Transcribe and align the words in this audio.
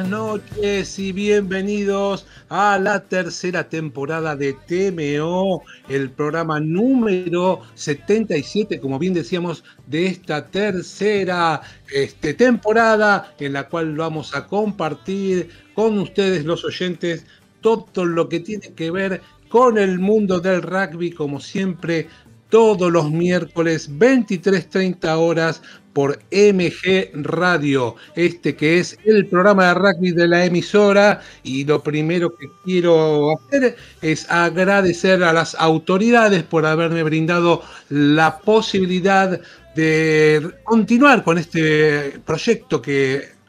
buenas 0.00 0.18
noches 0.18 0.98
y 0.98 1.12
bienvenidos 1.12 2.26
a 2.48 2.78
la 2.78 3.00
tercera 3.00 3.68
temporada 3.68 4.34
de 4.34 4.54
TMO, 4.54 5.62
el 5.90 6.10
programa 6.10 6.58
número 6.58 7.60
77, 7.74 8.80
como 8.80 8.98
bien 8.98 9.12
decíamos, 9.12 9.62
de 9.86 10.06
esta 10.06 10.46
tercera 10.46 11.60
este, 11.92 12.32
temporada 12.32 13.34
en 13.38 13.52
la 13.52 13.68
cual 13.68 13.94
vamos 13.94 14.34
a 14.34 14.46
compartir 14.46 15.50
con 15.74 15.98
ustedes 15.98 16.46
los 16.46 16.64
oyentes 16.64 17.26
todo 17.60 18.06
lo 18.06 18.26
que 18.30 18.40
tiene 18.40 18.72
que 18.72 18.90
ver 18.90 19.20
con 19.50 19.76
el 19.76 19.98
mundo 19.98 20.40
del 20.40 20.62
rugby, 20.62 21.10
como 21.10 21.40
siempre, 21.40 22.08
todos 22.50 22.92
los 22.92 23.10
miércoles 23.10 23.90
23.30 23.90 25.16
horas 25.18 25.62
por 25.92 26.18
MG 26.30 27.10
Radio, 27.14 27.96
este 28.14 28.54
que 28.54 28.78
es 28.78 28.96
el 29.04 29.26
programa 29.26 29.68
de 29.68 29.74
rugby 29.74 30.12
de 30.12 30.28
la 30.28 30.44
emisora. 30.44 31.20
Y 31.42 31.64
lo 31.64 31.82
primero 31.82 32.30
que 32.36 32.46
quiero 32.64 33.36
hacer 33.38 33.76
es 34.02 34.30
agradecer 34.30 35.22
a 35.24 35.32
las 35.32 35.54
autoridades 35.56 36.42
por 36.42 36.66
haberme 36.66 37.02
brindado 37.02 37.62
la 37.88 38.38
posibilidad 38.38 39.40
de 39.74 40.50
continuar 40.64 41.22
con 41.22 41.38
este 41.38 42.20
proyecto 42.24 42.82
que 42.82 43.39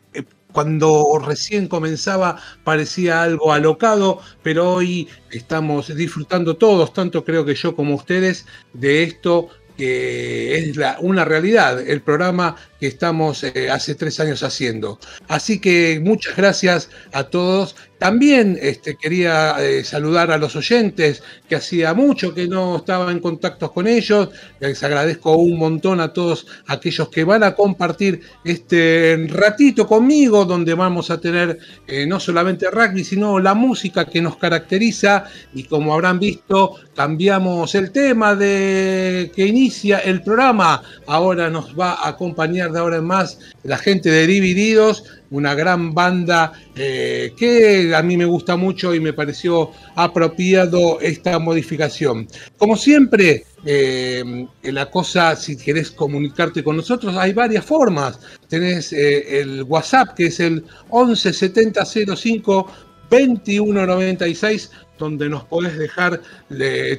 cuando 0.51 1.19
recién 1.25 1.67
comenzaba 1.67 2.37
parecía 2.63 3.23
algo 3.23 3.53
alocado, 3.53 4.19
pero 4.43 4.73
hoy 4.73 5.07
estamos 5.31 5.93
disfrutando 5.95 6.57
todos, 6.57 6.93
tanto 6.93 7.23
creo 7.23 7.45
que 7.45 7.55
yo 7.55 7.75
como 7.75 7.95
ustedes, 7.95 8.45
de 8.73 9.03
esto 9.03 9.49
que 9.77 10.57
es 10.57 10.77
una 10.99 11.25
realidad, 11.25 11.81
el 11.81 12.01
programa 12.01 12.55
que 12.81 12.87
estamos 12.87 13.43
eh, 13.43 13.69
hace 13.69 13.93
tres 13.93 14.19
años 14.19 14.41
haciendo. 14.41 14.97
Así 15.27 15.59
que 15.59 16.01
muchas 16.03 16.35
gracias 16.35 16.89
a 17.13 17.25
todos. 17.25 17.75
También 18.01 18.57
este, 18.59 18.95
quería 18.95 19.57
eh, 19.59 19.83
saludar 19.83 20.31
a 20.31 20.39
los 20.39 20.55
oyentes, 20.55 21.21
que 21.47 21.57
hacía 21.57 21.93
mucho 21.93 22.33
que 22.33 22.47
no 22.47 22.77
estaba 22.77 23.11
en 23.11 23.19
contacto 23.19 23.71
con 23.71 23.85
ellos. 23.85 24.29
Les 24.59 24.81
agradezco 24.81 25.35
un 25.35 25.59
montón 25.59 25.99
a 25.99 26.11
todos 26.11 26.47
aquellos 26.65 27.09
que 27.09 27.23
van 27.23 27.43
a 27.43 27.53
compartir 27.53 28.21
este 28.43 29.27
ratito 29.29 29.85
conmigo, 29.85 30.45
donde 30.45 30.73
vamos 30.73 31.11
a 31.11 31.21
tener 31.21 31.59
eh, 31.85 32.07
no 32.07 32.19
solamente 32.19 32.71
rugby, 32.71 33.03
sino 33.03 33.37
la 33.37 33.53
música 33.53 34.05
que 34.05 34.19
nos 34.19 34.37
caracteriza. 34.37 35.25
Y 35.53 35.65
como 35.65 35.93
habrán 35.93 36.17
visto, 36.17 36.77
cambiamos 36.95 37.75
el 37.75 37.91
tema 37.91 38.35
de 38.35 39.31
que 39.35 39.45
inicia 39.45 39.99
el 39.99 40.23
programa. 40.23 40.81
Ahora 41.05 41.51
nos 41.51 41.79
va 41.79 41.93
a 41.93 42.07
acompañar 42.09 42.70
de 42.71 42.79
ahora 42.79 42.97
en 42.97 43.05
más 43.05 43.39
la 43.63 43.77
gente 43.77 44.09
de 44.09 44.27
Divididos, 44.27 45.03
una 45.29 45.53
gran 45.55 45.93
banda 45.93 46.53
eh, 46.75 47.33
que 47.37 47.95
a 47.95 48.03
mí 48.03 48.17
me 48.17 48.25
gusta 48.25 48.55
mucho 48.55 48.93
y 48.93 48.99
me 48.99 49.13
pareció 49.13 49.71
apropiado 49.95 50.99
esta 50.99 51.39
modificación. 51.39 52.27
Como 52.57 52.75
siempre, 52.75 53.45
eh, 53.65 54.47
la 54.63 54.89
cosa, 54.89 55.35
si 55.35 55.55
querés 55.57 55.91
comunicarte 55.91 56.63
con 56.63 56.77
nosotros, 56.77 57.15
hay 57.15 57.33
varias 57.33 57.65
formas. 57.65 58.19
Tenés 58.47 58.91
eh, 58.93 59.41
el 59.41 59.63
WhatsApp, 59.63 60.15
que 60.15 60.27
es 60.27 60.39
el 60.39 60.65
117005 60.89 62.67
2196 63.11 64.71
donde 65.01 65.27
nos 65.29 65.43
podés 65.45 65.77
dejar 65.77 66.21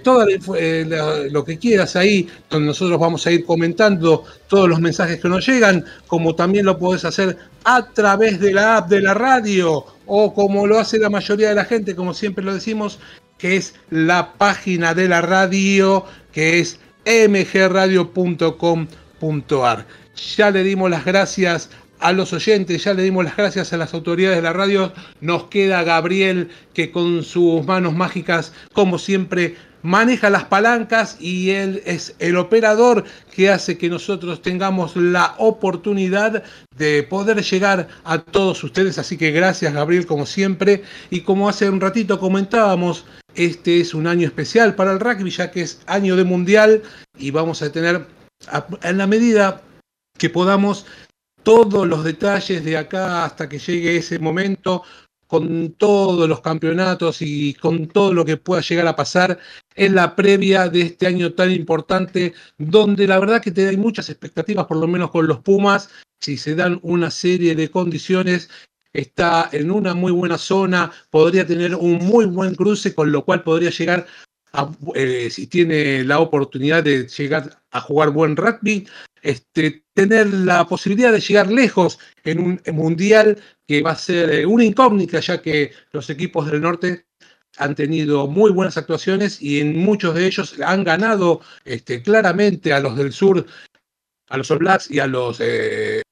todo 0.02 0.26
eh, 0.58 1.28
lo 1.30 1.44
que 1.44 1.58
quieras 1.58 1.94
ahí, 1.94 2.28
donde 2.50 2.66
nosotros 2.66 2.98
vamos 2.98 3.24
a 3.26 3.30
ir 3.30 3.46
comentando 3.46 4.24
todos 4.48 4.68
los 4.68 4.80
mensajes 4.80 5.20
que 5.20 5.28
nos 5.28 5.46
llegan, 5.46 5.84
como 6.08 6.34
también 6.34 6.66
lo 6.66 6.76
podés 6.78 7.04
hacer 7.04 7.38
a 7.64 7.86
través 7.92 8.40
de 8.40 8.52
la 8.52 8.78
app 8.78 8.88
de 8.88 9.02
la 9.02 9.14
radio 9.14 9.86
o 10.06 10.34
como 10.34 10.66
lo 10.66 10.80
hace 10.80 10.98
la 10.98 11.10
mayoría 11.10 11.50
de 11.50 11.54
la 11.54 11.64
gente, 11.64 11.94
como 11.94 12.12
siempre 12.12 12.44
lo 12.44 12.52
decimos, 12.52 12.98
que 13.38 13.56
es 13.56 13.74
la 13.90 14.32
página 14.34 14.94
de 14.94 15.08
la 15.08 15.22
radio, 15.22 16.04
que 16.32 16.58
es 16.58 16.80
mgradio.com.ar. 17.06 19.86
Ya 20.36 20.50
le 20.50 20.62
dimos 20.62 20.90
las 20.90 21.04
gracias 21.04 21.70
a 22.02 22.12
los 22.12 22.32
oyentes, 22.32 22.84
ya 22.84 22.94
le 22.94 23.04
dimos 23.04 23.24
las 23.24 23.36
gracias 23.36 23.72
a 23.72 23.76
las 23.76 23.94
autoridades 23.94 24.36
de 24.36 24.42
la 24.42 24.52
radio. 24.52 24.92
Nos 25.20 25.44
queda 25.44 25.84
Gabriel 25.84 26.50
que 26.74 26.90
con 26.90 27.22
sus 27.22 27.64
manos 27.64 27.94
mágicas, 27.94 28.52
como 28.72 28.98
siempre, 28.98 29.56
maneja 29.82 30.30
las 30.30 30.44
palancas 30.44 31.16
y 31.20 31.50
él 31.50 31.82
es 31.84 32.14
el 32.18 32.36
operador 32.36 33.04
que 33.34 33.50
hace 33.50 33.78
que 33.78 33.88
nosotros 33.88 34.42
tengamos 34.42 34.96
la 34.96 35.34
oportunidad 35.38 36.42
de 36.76 37.02
poder 37.02 37.42
llegar 37.42 37.88
a 38.04 38.18
todos 38.18 38.62
ustedes. 38.64 38.98
Así 38.98 39.16
que 39.16 39.30
gracias 39.30 39.72
Gabriel 39.72 40.06
como 40.06 40.26
siempre. 40.26 40.82
Y 41.10 41.20
como 41.20 41.48
hace 41.48 41.68
un 41.68 41.80
ratito 41.80 42.18
comentábamos, 42.18 43.04
este 43.34 43.80
es 43.80 43.94
un 43.94 44.06
año 44.06 44.26
especial 44.26 44.74
para 44.74 44.92
el 44.92 45.00
rugby 45.00 45.30
ya 45.30 45.50
que 45.50 45.62
es 45.62 45.80
año 45.86 46.16
de 46.16 46.24
mundial 46.24 46.82
y 47.18 47.30
vamos 47.30 47.62
a 47.62 47.72
tener 47.72 48.06
en 48.82 48.98
la 48.98 49.06
medida 49.06 49.62
que 50.18 50.30
podamos 50.30 50.86
todos 51.42 51.86
los 51.86 52.04
detalles 52.04 52.64
de 52.64 52.76
acá 52.76 53.24
hasta 53.24 53.48
que 53.48 53.58
llegue 53.58 53.96
ese 53.96 54.18
momento, 54.18 54.82
con 55.32 55.72
todos 55.78 56.28
los 56.28 56.42
campeonatos 56.42 57.22
y 57.22 57.54
con 57.54 57.88
todo 57.88 58.12
lo 58.12 58.22
que 58.22 58.36
pueda 58.36 58.60
llegar 58.60 58.86
a 58.86 58.96
pasar 58.96 59.38
en 59.74 59.94
la 59.94 60.14
previa 60.14 60.68
de 60.68 60.82
este 60.82 61.06
año 61.06 61.32
tan 61.32 61.50
importante, 61.50 62.34
donde 62.58 63.06
la 63.06 63.18
verdad 63.18 63.40
que 63.40 63.50
te 63.50 63.66
hay 63.66 63.78
muchas 63.78 64.10
expectativas, 64.10 64.66
por 64.66 64.76
lo 64.76 64.86
menos 64.86 65.10
con 65.10 65.26
los 65.26 65.40
Pumas, 65.40 65.88
si 66.20 66.36
se 66.36 66.54
dan 66.54 66.78
una 66.82 67.10
serie 67.10 67.54
de 67.56 67.70
condiciones 67.70 68.50
está 68.92 69.48
en 69.52 69.70
una 69.70 69.94
muy 69.94 70.12
buena 70.12 70.36
zona, 70.36 70.92
podría 71.10 71.46
tener 71.46 71.74
un 71.74 71.94
muy 72.04 72.26
buen 72.26 72.54
cruce, 72.54 72.94
con 72.94 73.10
lo 73.10 73.24
cual 73.24 73.42
podría 73.42 73.70
llegar 73.70 74.06
eh, 74.94 75.30
si 75.30 75.46
tiene 75.46 76.04
la 76.04 76.20
oportunidad 76.20 76.84
de 76.84 77.08
llegar 77.08 77.62
a 77.70 77.80
jugar 77.80 78.10
buen 78.10 78.36
rugby, 78.36 78.86
este, 79.22 79.81
tener 79.94 80.32
la 80.32 80.66
posibilidad 80.66 81.12
de 81.12 81.20
llegar 81.20 81.50
lejos 81.50 81.98
en 82.24 82.40
un 82.40 82.62
mundial 82.72 83.38
que 83.66 83.82
va 83.82 83.92
a 83.92 83.96
ser 83.96 84.30
eh, 84.30 84.46
una 84.46 84.64
incógnita, 84.64 85.20
ya 85.20 85.40
que 85.40 85.72
los 85.92 86.08
equipos 86.10 86.50
del 86.50 86.62
norte 86.62 87.06
han 87.58 87.74
tenido 87.74 88.26
muy 88.26 88.50
buenas 88.50 88.78
actuaciones 88.78 89.42
y 89.42 89.60
en 89.60 89.76
muchos 89.76 90.14
de 90.14 90.26
ellos 90.26 90.58
han 90.64 90.84
ganado 90.84 91.40
este, 91.64 92.02
claramente 92.02 92.72
a 92.72 92.80
los 92.80 92.96
del 92.96 93.12
sur, 93.12 93.44
a 94.28 94.36
los 94.38 94.50
All 94.50 94.58
Blacks 94.58 94.90
y 94.90 95.00
a 95.00 95.06
los 95.06 95.38
eh, 95.40 96.02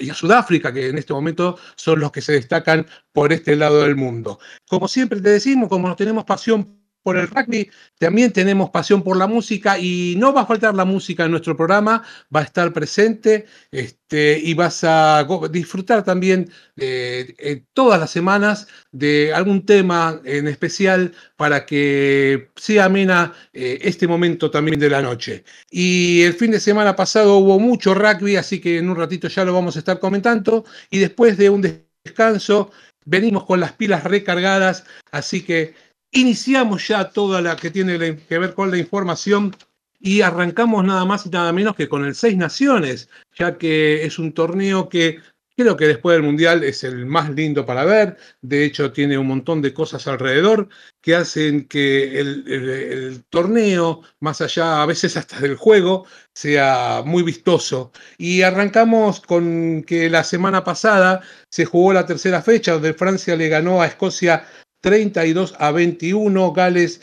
y 0.00 0.10
a 0.10 0.14
Sudáfrica, 0.14 0.72
que 0.72 0.88
en 0.88 0.98
este 0.98 1.12
momento 1.12 1.58
son 1.76 2.00
los 2.00 2.10
que 2.10 2.20
se 2.20 2.32
destacan 2.32 2.86
por 3.12 3.32
este 3.32 3.54
lado 3.54 3.82
del 3.82 3.94
mundo. 3.94 4.40
Como 4.66 4.88
siempre 4.88 5.20
te 5.20 5.30
decimos, 5.30 5.68
como 5.68 5.88
no 5.88 5.94
tenemos 5.94 6.24
pasión 6.24 6.77
por 7.02 7.16
el 7.16 7.28
rugby, 7.28 7.70
también 7.98 8.32
tenemos 8.32 8.70
pasión 8.70 9.02
por 9.02 9.16
la 9.16 9.26
música 9.26 9.78
y 9.78 10.14
no 10.18 10.32
va 10.32 10.42
a 10.42 10.46
faltar 10.46 10.74
la 10.74 10.84
música 10.84 11.24
en 11.24 11.30
nuestro 11.30 11.56
programa, 11.56 12.02
va 12.34 12.40
a 12.40 12.44
estar 12.44 12.72
presente 12.72 13.46
este, 13.70 14.38
y 14.38 14.54
vas 14.54 14.84
a 14.84 15.26
disfrutar 15.50 16.04
también 16.04 16.50
eh, 16.76 17.64
todas 17.72 18.00
las 18.00 18.10
semanas 18.10 18.68
de 18.92 19.32
algún 19.32 19.64
tema 19.64 20.20
en 20.24 20.48
especial 20.48 21.12
para 21.36 21.64
que 21.66 22.50
sea 22.56 22.86
amena 22.86 23.32
eh, 23.52 23.78
este 23.82 24.06
momento 24.06 24.50
también 24.50 24.78
de 24.78 24.90
la 24.90 25.02
noche. 25.02 25.44
Y 25.70 26.22
el 26.22 26.34
fin 26.34 26.50
de 26.50 26.60
semana 26.60 26.96
pasado 26.96 27.38
hubo 27.38 27.58
mucho 27.58 27.94
rugby, 27.94 28.36
así 28.36 28.60
que 28.60 28.78
en 28.78 28.90
un 28.90 28.96
ratito 28.96 29.28
ya 29.28 29.44
lo 29.44 29.52
vamos 29.52 29.76
a 29.76 29.78
estar 29.78 29.98
comentando 29.98 30.64
y 30.90 30.98
después 30.98 31.36
de 31.36 31.50
un 31.50 31.62
descanso 32.04 32.70
venimos 33.04 33.44
con 33.44 33.60
las 33.60 33.72
pilas 33.72 34.04
recargadas, 34.04 34.84
así 35.10 35.42
que 35.42 35.74
Iniciamos 36.12 36.88
ya 36.88 37.10
toda 37.10 37.42
la 37.42 37.56
que 37.56 37.70
tiene 37.70 38.16
que 38.16 38.38
ver 38.38 38.54
con 38.54 38.70
la 38.70 38.78
información 38.78 39.54
y 40.00 40.22
arrancamos 40.22 40.84
nada 40.84 41.04
más 41.04 41.26
y 41.26 41.30
nada 41.30 41.52
menos 41.52 41.74
que 41.74 41.88
con 41.88 42.04
el 42.04 42.14
Seis 42.14 42.36
Naciones, 42.36 43.08
ya 43.36 43.58
que 43.58 44.04
es 44.04 44.18
un 44.18 44.32
torneo 44.32 44.88
que 44.88 45.20
creo 45.58 45.76
que 45.76 45.88
después 45.88 46.14
del 46.14 46.22
Mundial 46.22 46.62
es 46.62 46.84
el 46.84 47.04
más 47.04 47.30
lindo 47.30 47.66
para 47.66 47.84
ver. 47.84 48.16
De 48.40 48.64
hecho, 48.64 48.92
tiene 48.92 49.18
un 49.18 49.26
montón 49.26 49.60
de 49.60 49.74
cosas 49.74 50.06
alrededor 50.06 50.68
que 51.02 51.16
hacen 51.16 51.66
que 51.66 52.20
el, 52.20 53.24
torneo, 53.28 54.02
más 54.20 54.40
allá 54.40 54.82
a 54.82 54.86
veces 54.86 55.16
hasta 55.16 55.40
del 55.40 55.56
juego, 55.56 56.06
sea 56.32 57.02
muy 57.04 57.24
vistoso. 57.24 57.90
Y 58.18 58.42
arrancamos 58.42 59.20
con 59.20 59.82
que 59.82 60.08
la 60.08 60.22
semana 60.22 60.62
pasada 60.62 61.22
se 61.50 61.64
jugó 61.64 61.92
la 61.92 62.06
tercera 62.06 62.40
fecha, 62.40 62.74
donde 62.74 62.94
Francia 62.94 63.34
le 63.34 63.48
ganó 63.48 63.82
a 63.82 63.88
Escocia 63.88 64.46
32 64.80 65.54
a 65.58 65.70
21. 65.72 66.52
Gales 66.52 67.00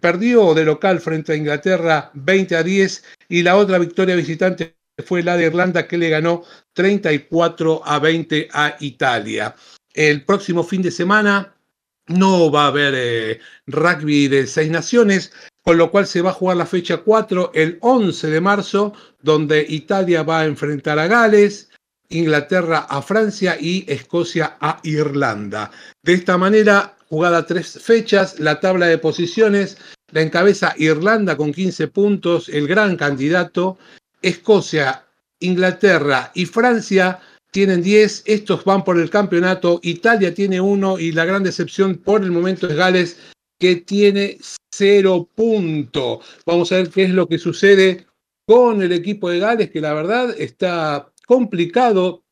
perdió 0.00 0.54
de 0.54 0.64
local 0.64 1.00
frente 1.00 1.32
a 1.32 1.36
Inglaterra 1.36 2.10
20 2.14 2.56
a 2.56 2.62
10 2.62 3.04
y 3.28 3.42
la 3.42 3.56
otra 3.56 3.78
victoria 3.78 4.16
visitante 4.16 4.76
fue 5.04 5.22
la 5.22 5.36
de 5.36 5.46
Irlanda 5.46 5.86
que 5.86 5.98
le 5.98 6.10
ganó 6.10 6.42
34 6.72 7.82
a 7.84 7.98
20 7.98 8.48
a 8.52 8.76
Italia. 8.80 9.54
El 9.94 10.24
próximo 10.24 10.64
fin 10.64 10.82
de 10.82 10.90
semana 10.90 11.54
no 12.08 12.50
va 12.50 12.64
a 12.64 12.68
haber 12.68 12.94
eh, 12.96 13.40
rugby 13.66 14.28
de 14.28 14.46
seis 14.46 14.70
naciones, 14.70 15.32
con 15.62 15.78
lo 15.78 15.90
cual 15.90 16.06
se 16.06 16.22
va 16.22 16.30
a 16.30 16.34
jugar 16.34 16.56
la 16.56 16.66
fecha 16.66 16.98
4 16.98 17.52
el 17.54 17.78
11 17.80 18.28
de 18.28 18.40
marzo, 18.40 18.92
donde 19.20 19.64
Italia 19.68 20.22
va 20.22 20.40
a 20.40 20.46
enfrentar 20.46 20.98
a 20.98 21.06
Gales, 21.06 21.68
Inglaterra 22.08 22.86
a 22.88 23.02
Francia 23.02 23.56
y 23.60 23.84
Escocia 23.86 24.56
a 24.60 24.80
Irlanda. 24.82 25.70
De 26.02 26.14
esta 26.14 26.38
manera, 26.38 26.96
jugada 27.08 27.46
tres 27.46 27.78
fechas, 27.82 28.38
la 28.38 28.60
tabla 28.60 28.86
de 28.86 28.98
posiciones 28.98 29.76
la 30.12 30.22
encabeza 30.22 30.74
Irlanda 30.78 31.36
con 31.36 31.52
15 31.52 31.88
puntos, 31.88 32.48
el 32.48 32.66
gran 32.66 32.96
candidato. 32.96 33.78
Escocia, 34.22 35.04
Inglaterra 35.40 36.32
y 36.34 36.46
Francia 36.46 37.20
tienen 37.52 37.82
10, 37.82 38.24
estos 38.26 38.64
van 38.64 38.84
por 38.84 38.98
el 38.98 39.10
campeonato, 39.10 39.78
Italia 39.82 40.34
tiene 40.34 40.60
uno 40.60 40.98
y 40.98 41.12
la 41.12 41.24
gran 41.24 41.44
decepción 41.44 41.96
por 41.96 42.22
el 42.22 42.32
momento 42.32 42.66
es 42.66 42.74
Gales 42.74 43.16
que 43.60 43.76
tiene 43.76 44.38
cero 44.72 45.28
puntos. 45.34 46.24
Vamos 46.44 46.72
a 46.72 46.76
ver 46.76 46.90
qué 46.90 47.04
es 47.04 47.10
lo 47.10 47.28
que 47.28 47.38
sucede 47.38 48.06
con 48.46 48.82
el 48.82 48.92
equipo 48.92 49.30
de 49.30 49.38
Gales, 49.38 49.70
que 49.70 49.80
la 49.80 49.94
verdad 49.94 50.34
está 50.36 51.12
complicado 51.26 52.24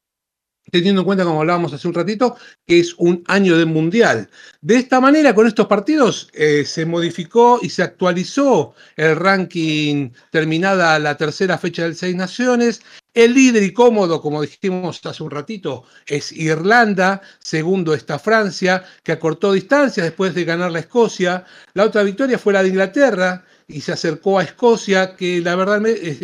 teniendo 0.71 1.03
en 1.03 1.05
cuenta, 1.05 1.25
como 1.25 1.41
hablábamos 1.41 1.73
hace 1.73 1.89
un 1.89 1.95
ratito, 1.95 2.37
que 2.67 2.81
es 2.81 2.95
un 2.99 3.23
año 3.27 3.57
de 3.57 3.67
mundial. 3.67 4.29
De 4.61 4.77
esta 4.77 5.01
manera, 5.01 5.35
con 5.35 5.47
estos 5.47 5.67
partidos, 5.67 6.29
eh, 6.33 6.65
se 6.65 6.87
modificó 6.87 7.59
y 7.63 7.69
se 7.69 7.83
actualizó 7.83 8.75
el 8.97 9.17
ranking 9.17 10.11
terminada 10.31 10.99
la 10.99 11.17
tercera 11.17 11.59
fecha 11.59 11.83
del 11.83 11.97
Seis 11.97 12.17
Naciones. 12.17 12.83
El 13.15 13.33
líder 13.33 13.63
y 13.63 13.73
cómodo, 13.73 14.21
como 14.21 14.43
dijimos 14.43 15.01
hace 15.07 15.23
un 15.23 15.31
ratito, 15.31 15.85
es 16.07 16.33
Irlanda, 16.33 17.23
segundo 17.39 17.95
está 17.95 18.19
Francia, 18.19 18.85
que 19.03 19.13
acortó 19.13 19.53
distancias 19.53 20.05
después 20.05 20.35
de 20.35 20.45
ganar 20.45 20.71
la 20.71 20.81
Escocia. 20.81 21.45
La 21.73 21.85
otra 21.85 22.03
victoria 22.03 22.39
fue 22.39 22.53
la 22.53 22.63
de 22.63 22.69
Inglaterra, 22.69 23.45
y 23.69 23.81
se 23.81 23.93
acercó 23.93 24.39
a 24.39 24.45
Escocia, 24.45 25.17
que 25.17 25.41
la 25.41 25.57
verdad 25.57 25.83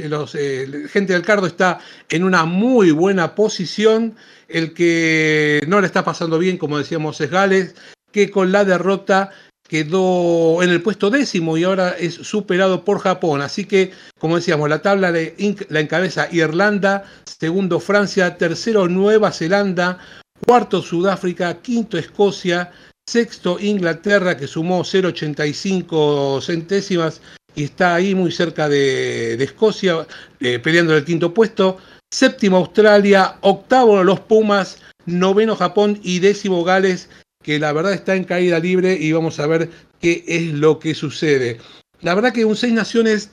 los, 0.08 0.34
eh, 0.34 0.86
gente 0.88 1.12
del 1.12 1.22
Cardo 1.22 1.46
está 1.46 1.80
en 2.08 2.24
una 2.24 2.44
muy 2.44 2.92
buena 2.92 3.34
posición. 3.34 4.14
El 4.48 4.74
que 4.74 5.62
no 5.66 5.80
le 5.80 5.86
está 5.86 6.04
pasando 6.04 6.38
bien, 6.38 6.58
como 6.58 6.78
decíamos, 6.78 7.20
es 7.20 7.30
Gales, 7.30 7.74
que 8.12 8.30
con 8.30 8.52
la 8.52 8.64
derrota 8.64 9.30
quedó 9.66 10.62
en 10.62 10.68
el 10.68 10.82
puesto 10.82 11.08
décimo 11.10 11.56
y 11.56 11.64
ahora 11.64 11.96
es 11.98 12.14
superado 12.14 12.84
por 12.84 13.00
Japón. 13.00 13.40
Así 13.40 13.64
que, 13.64 13.90
como 14.18 14.36
decíamos, 14.36 14.68
la 14.68 14.82
tabla 14.82 15.10
la 15.10 15.80
encabeza 15.80 16.28
Irlanda, 16.30 17.04
segundo 17.24 17.80
Francia, 17.80 18.36
tercero 18.36 18.86
Nueva 18.86 19.32
Zelanda, 19.32 19.98
cuarto 20.46 20.82
Sudáfrica, 20.82 21.62
quinto 21.62 21.96
Escocia, 21.96 22.70
Sexto, 23.12 23.59
Inglaterra, 23.61 24.38
que 24.38 24.47
sumó 24.47 24.81
0,85 24.81 26.41
centésimas 26.41 27.20
y 27.55 27.64
está 27.64 27.94
ahí 27.94 28.14
muy 28.14 28.32
cerca 28.32 28.70
de, 28.70 29.35
Escocia, 29.35 30.06
eh, 30.41 30.59
peleando 30.59 30.97
el 30.97 31.05
quinto 31.05 31.35
puesto. 31.35 31.76
Séptimo, 32.11 32.56
Australia. 32.56 33.37
Octavo, 33.43 34.03
los 34.03 34.20
Pumas. 34.20 34.79
Noveno, 35.05 35.56
Japón. 35.56 36.00
Y 36.03 36.20
décimo, 36.20 36.64
Gales, 36.64 37.11
que 37.44 37.59
la 37.59 37.75
verdad 37.75 37.93
está 37.93 38.17
en 38.17 38.25
caída 38.25 38.59
libre 38.59 38.97
y 38.99 39.12
vamos 39.12 39.38
a 39.41 39.47
ver 39.47 39.69
qué 40.00 40.25
es 40.26 40.55
lo 40.55 40.79
que 40.79 40.94
sucede. 40.94 41.59
La 42.00 42.14
verdad 42.14 42.32
que 42.32 42.47
un 42.47 42.56
seis 42.56 42.73
naciones 42.73 43.31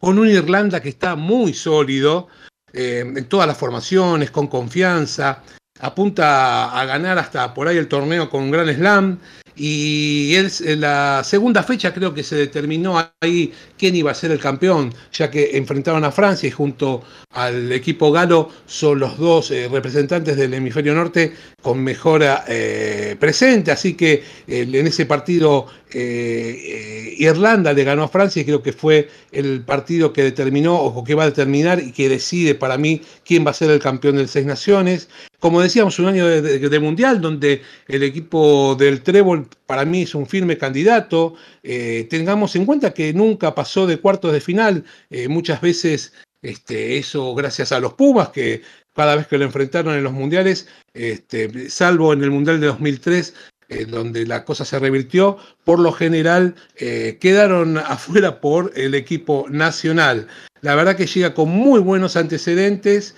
con 0.00 0.18
una 0.18 0.30
Irlanda 0.30 0.80
que 0.80 0.88
está 0.88 1.16
muy 1.16 1.52
sólido 1.52 2.28
eh, 2.72 3.00
en 3.00 3.28
todas 3.28 3.46
las 3.46 3.58
formaciones, 3.58 4.30
con 4.30 4.46
confianza 4.46 5.42
apunta 5.80 6.78
a 6.78 6.84
ganar 6.84 7.18
hasta 7.18 7.52
por 7.54 7.68
ahí 7.68 7.76
el 7.76 7.88
torneo 7.88 8.28
con 8.30 8.44
un 8.44 8.50
gran 8.50 8.68
slam. 8.74 9.18
Y 9.58 10.34
es 10.34 10.60
la 10.60 11.22
segunda 11.24 11.62
fecha 11.62 11.94
creo 11.94 12.12
que 12.12 12.22
se 12.22 12.36
determinó 12.36 13.02
ahí 13.20 13.54
quién 13.78 13.94
iba 13.96 14.10
a 14.10 14.14
ser 14.14 14.30
el 14.30 14.38
campeón, 14.38 14.92
ya 15.12 15.30
que 15.30 15.56
enfrentaron 15.56 16.04
a 16.04 16.12
Francia 16.12 16.48
y 16.48 16.50
junto 16.50 17.02
al 17.30 17.72
equipo 17.72 18.10
galo 18.10 18.50
son 18.66 18.98
los 18.98 19.18
dos 19.18 19.50
eh, 19.50 19.68
representantes 19.70 20.36
del 20.36 20.54
hemisferio 20.54 20.94
norte 20.94 21.32
con 21.62 21.82
mejora 21.82 22.44
eh, 22.48 23.16
presente. 23.18 23.70
Así 23.70 23.94
que 23.94 24.22
eh, 24.46 24.68
en 24.72 24.86
ese 24.86 25.06
partido 25.06 25.66
Irlanda 25.88 27.72
le 27.72 27.84
ganó 27.84 28.02
a 28.02 28.08
Francia 28.08 28.42
y 28.42 28.44
creo 28.44 28.62
que 28.62 28.72
fue 28.74 29.08
el 29.32 29.62
partido 29.62 30.12
que 30.12 30.24
determinó 30.24 30.76
o 30.78 31.02
que 31.04 31.14
va 31.14 31.22
a 31.22 31.26
determinar 31.26 31.80
y 31.80 31.92
que 31.92 32.08
decide 32.10 32.54
para 32.54 32.76
mí 32.76 33.00
quién 33.24 33.46
va 33.46 33.52
a 33.52 33.54
ser 33.54 33.70
el 33.70 33.78
campeón 33.78 34.16
del 34.16 34.28
Seis 34.28 34.44
Naciones. 34.44 35.08
Como 35.38 35.60
decíamos, 35.60 35.98
un 35.98 36.06
año 36.06 36.26
de, 36.26 36.80
mundial 36.80 37.20
donde 37.20 37.62
el 37.88 38.02
equipo 38.02 38.74
del 38.74 39.02
Trébol 39.02 39.48
para 39.66 39.84
mí 39.84 40.02
es 40.02 40.14
un 40.14 40.26
firme 40.26 40.56
candidato. 40.56 41.34
Eh, 41.62 42.06
tengamos 42.08 42.56
en 42.56 42.64
cuenta 42.64 42.94
que 42.94 43.12
nunca 43.12 43.54
pasó 43.54 43.86
de 43.86 43.98
cuartos 43.98 44.32
de 44.32 44.40
final. 44.40 44.84
Eh, 45.10 45.28
muchas 45.28 45.60
veces 45.60 46.12
este, 46.42 46.96
eso 46.96 47.34
gracias 47.34 47.72
a 47.72 47.80
los 47.80 47.94
Pumas, 47.94 48.30
que 48.30 48.62
cada 48.94 49.16
vez 49.16 49.26
que 49.26 49.38
lo 49.38 49.44
enfrentaron 49.44 49.94
en 49.94 50.04
los 50.04 50.12
mundiales, 50.12 50.68
este, 50.94 51.68
salvo 51.68 52.12
en 52.12 52.22
el 52.22 52.30
Mundial 52.30 52.60
de 52.60 52.68
2003, 52.68 53.34
eh, 53.68 53.84
donde 53.84 54.24
la 54.24 54.44
cosa 54.44 54.64
se 54.64 54.78
revirtió, 54.78 55.36
por 55.64 55.80
lo 55.80 55.92
general 55.92 56.54
quedaron 56.76 57.78
afuera 57.78 58.40
por 58.40 58.72
el 58.76 58.94
equipo 58.94 59.46
nacional. 59.50 60.28
La 60.62 60.74
verdad 60.74 60.96
que 60.96 61.06
llega 61.06 61.34
con 61.34 61.50
muy 61.50 61.80
buenos 61.80 62.16
antecedentes 62.16 63.14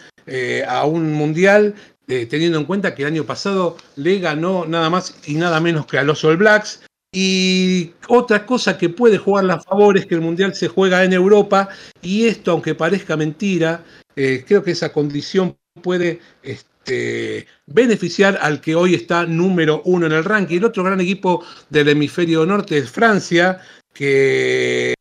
a 0.66 0.84
un 0.84 1.12
mundial 1.14 1.74
eh, 2.08 2.24
teniendo 2.24 2.58
en 2.58 2.64
cuenta 2.64 2.94
que 2.94 3.02
el 3.02 3.08
año 3.08 3.24
pasado 3.24 3.76
le 3.96 4.18
ganó 4.18 4.64
nada 4.66 4.88
más 4.88 5.14
y 5.26 5.34
nada 5.34 5.60
menos 5.60 5.86
que 5.86 5.98
a 5.98 6.02
los 6.02 6.24
All 6.24 6.38
Blacks. 6.38 6.82
Y 7.12 7.92
otra 8.08 8.46
cosa 8.46 8.78
que 8.78 8.88
puede 8.88 9.18
jugarle 9.18 9.52
a 9.52 9.60
favor 9.60 9.96
es 9.96 10.06
que 10.06 10.14
el 10.14 10.22
Mundial 10.22 10.54
se 10.54 10.68
juega 10.68 11.04
en 11.04 11.12
Europa 11.12 11.68
y 12.00 12.26
esto, 12.26 12.52
aunque 12.52 12.74
parezca 12.74 13.16
mentira, 13.16 13.84
eh, 14.16 14.44
creo 14.46 14.62
que 14.62 14.70
esa 14.70 14.92
condición 14.92 15.56
puede 15.82 16.20
este, 16.42 17.46
beneficiar 17.66 18.38
al 18.40 18.60
que 18.60 18.74
hoy 18.74 18.94
está 18.94 19.26
número 19.26 19.82
uno 19.84 20.06
en 20.06 20.12
el 20.12 20.24
ranking. 20.24 20.56
El 20.56 20.64
otro 20.64 20.84
gran 20.84 21.00
equipo 21.00 21.44
del 21.68 21.88
hemisferio 21.88 22.44
norte 22.46 22.78
es 22.78 22.90
Francia, 22.90 23.60
que 23.92 24.94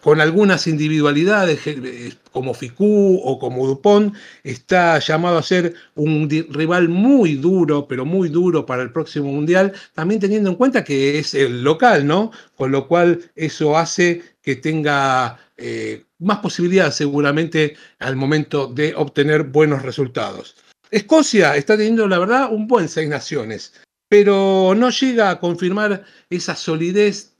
con 0.00 0.20
algunas 0.20 0.66
individualidades 0.66 1.66
eh, 1.66 2.12
como 2.32 2.54
Ficú 2.54 3.20
o 3.22 3.38
como 3.38 3.66
Dupont, 3.66 4.14
está 4.44 4.98
llamado 5.00 5.38
a 5.38 5.42
ser 5.42 5.74
un 5.94 6.28
rival 6.50 6.88
muy 6.88 7.34
duro, 7.34 7.88
pero 7.88 8.04
muy 8.04 8.28
duro 8.28 8.64
para 8.64 8.82
el 8.82 8.92
próximo 8.92 9.32
Mundial, 9.32 9.72
también 9.94 10.20
teniendo 10.20 10.50
en 10.50 10.56
cuenta 10.56 10.84
que 10.84 11.18
es 11.18 11.34
el 11.34 11.62
local, 11.62 12.06
¿no? 12.06 12.30
Con 12.56 12.70
lo 12.70 12.86
cual 12.86 13.30
eso 13.34 13.76
hace 13.76 14.22
que 14.40 14.56
tenga 14.56 15.38
eh, 15.56 16.04
más 16.18 16.38
posibilidades 16.38 16.94
seguramente 16.94 17.76
al 17.98 18.16
momento 18.16 18.68
de 18.68 18.94
obtener 18.94 19.42
buenos 19.44 19.82
resultados. 19.82 20.56
Escocia 20.90 21.56
está 21.56 21.76
teniendo, 21.76 22.08
la 22.08 22.18
verdad, 22.18 22.52
un 22.52 22.66
buen 22.66 22.88
seis 22.88 23.08
naciones, 23.08 23.74
pero 24.08 24.74
no 24.76 24.90
llega 24.90 25.30
a 25.30 25.40
confirmar 25.40 26.04
esa 26.30 26.54
solidez 26.56 27.34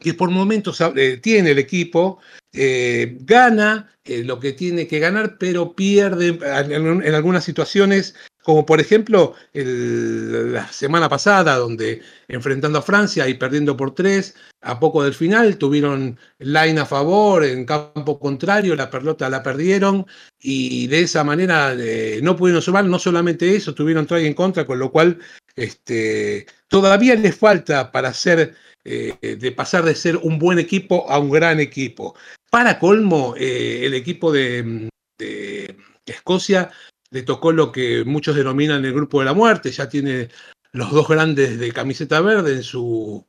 que 0.00 0.14
por 0.14 0.30
momentos 0.30 0.80
eh, 0.96 1.18
tiene 1.22 1.50
el 1.50 1.58
equipo, 1.58 2.18
eh, 2.52 3.18
gana 3.20 3.90
eh, 4.04 4.24
lo 4.24 4.40
que 4.40 4.52
tiene 4.52 4.88
que 4.88 4.98
ganar, 4.98 5.36
pero 5.38 5.74
pierde 5.74 6.38
en, 6.42 7.14
algunas 7.14 7.44
situaciones, 7.44 8.14
como 8.42 8.64
por 8.64 8.80
ejemplo 8.80 9.34
la 9.52 10.66
semana 10.72 11.08
pasada, 11.08 11.56
donde 11.56 12.00
enfrentando 12.26 12.78
a 12.78 12.82
Francia 12.82 13.28
y 13.28 13.34
perdiendo 13.34 13.76
por 13.76 13.94
tres, 13.94 14.34
a 14.62 14.80
poco 14.80 15.04
del 15.04 15.14
final 15.14 15.58
tuvieron 15.58 16.18
line 16.38 16.80
a 16.80 16.86
favor, 16.86 17.44
en 17.44 17.66
campo 17.66 18.18
contrario, 18.18 18.74
la 18.74 18.90
pelota 18.90 19.28
la 19.28 19.42
perdieron 19.42 20.06
y 20.40 20.86
de 20.86 21.02
esa 21.02 21.22
manera 21.22 21.76
no 22.22 22.36
pudieron 22.36 22.62
sumar, 22.62 22.86
no 22.86 22.98
solamente 22.98 23.54
eso, 23.54 23.74
tuvieron 23.74 24.06
try 24.06 24.26
en 24.26 24.34
contra, 24.34 24.66
con 24.66 24.78
lo 24.78 24.90
cual 24.90 25.18
este, 25.54 26.46
todavía 26.68 27.14
les 27.14 27.36
falta 27.36 27.92
para 27.92 28.14
ser 28.14 28.54
eh, 28.82 29.36
de 29.38 29.52
pasar 29.52 29.84
de 29.84 29.94
ser 29.94 30.16
un 30.16 30.38
buen 30.38 30.58
equipo 30.58 31.08
a 31.10 31.18
un 31.18 31.30
gran 31.30 31.60
equipo. 31.60 32.14
Para 32.50 32.78
colmo, 32.78 33.34
eh, 33.36 33.82
el 33.84 33.94
equipo 33.94 34.32
de, 34.32 34.88
Escocia 36.06 36.70
le 37.10 37.22
tocó 37.22 37.52
lo 37.52 37.70
que 37.70 38.04
muchos 38.04 38.34
denominan 38.34 38.84
el 38.84 38.94
grupo 38.94 39.20
de 39.20 39.26
la 39.26 39.34
muerte, 39.34 39.70
ya 39.70 39.88
tiene 39.88 40.30
los 40.72 40.90
dos 40.92 41.06
grandes 41.06 41.58
de 41.58 41.72
camiseta 41.72 42.20
verde 42.20 42.54
en 42.54 42.62
su, 42.62 43.26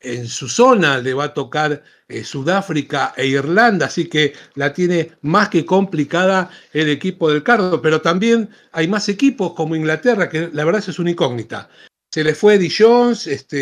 en 0.00 0.28
su 0.28 0.48
zona, 0.48 0.98
le 0.98 1.12
va 1.12 1.24
a 1.24 1.34
tocar 1.34 1.82
eh, 2.08 2.22
Sudáfrica 2.22 3.14
e 3.16 3.26
Irlanda, 3.26 3.86
así 3.86 4.08
que 4.08 4.34
la 4.54 4.72
tiene 4.72 5.12
más 5.22 5.48
que 5.48 5.66
complicada 5.66 6.50
el 6.72 6.88
equipo 6.88 7.30
del 7.30 7.42
Cardo, 7.42 7.82
pero 7.82 8.00
también 8.00 8.48
hay 8.72 8.86
más 8.86 9.08
equipos 9.08 9.54
como 9.54 9.74
Inglaterra, 9.74 10.28
que 10.28 10.50
la 10.52 10.64
verdad 10.64 10.84
es 10.86 10.98
una 10.98 11.10
incógnita 11.10 11.68
se 12.14 12.22
le 12.22 12.36
fue 12.36 12.54
Eddie 12.54 12.70
Jones, 12.70 13.26
este, 13.26 13.56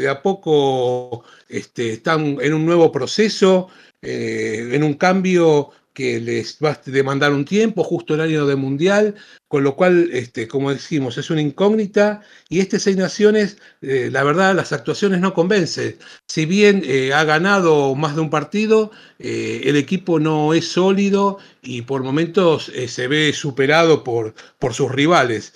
de 0.00 0.08
a 0.08 0.22
poco 0.22 1.24
este, 1.48 1.94
están 1.94 2.38
en 2.40 2.54
un 2.54 2.64
nuevo 2.64 2.92
proceso, 2.92 3.66
eh, 4.00 4.70
en 4.70 4.84
un 4.84 4.94
cambio 4.94 5.70
que 5.92 6.20
les 6.20 6.58
va 6.64 6.70
a 6.70 6.80
demandar 6.86 7.32
un 7.32 7.44
tiempo, 7.44 7.82
justo 7.82 8.14
el 8.14 8.20
año 8.20 8.46
de 8.46 8.54
Mundial, 8.54 9.16
con 9.48 9.64
lo 9.64 9.74
cual, 9.74 10.08
este, 10.12 10.46
como 10.46 10.70
decimos, 10.70 11.18
es 11.18 11.30
una 11.30 11.40
incógnita. 11.40 12.22
Y 12.48 12.60
este 12.60 12.78
Seis 12.78 12.96
Naciones, 12.96 13.58
eh, 13.82 14.08
la 14.12 14.22
verdad, 14.22 14.54
las 14.54 14.72
actuaciones 14.72 15.18
no 15.18 15.34
convencen. 15.34 15.98
Si 16.28 16.46
bien 16.46 16.82
eh, 16.84 17.12
ha 17.12 17.24
ganado 17.24 17.96
más 17.96 18.14
de 18.14 18.20
un 18.20 18.30
partido, 18.30 18.92
eh, 19.18 19.62
el 19.64 19.74
equipo 19.74 20.20
no 20.20 20.54
es 20.54 20.68
sólido 20.68 21.38
y 21.60 21.82
por 21.82 22.04
momentos 22.04 22.70
se 22.86 23.08
ve 23.08 23.32
superado 23.32 24.04
por, 24.04 24.32
por 24.60 24.74
sus 24.74 24.92
rivales. 24.92 25.54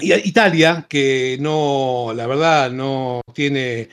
Italia, 0.00 0.86
que 0.88 1.36
no, 1.40 2.12
la 2.14 2.26
verdad, 2.26 2.70
no 2.70 3.20
tiene 3.34 3.88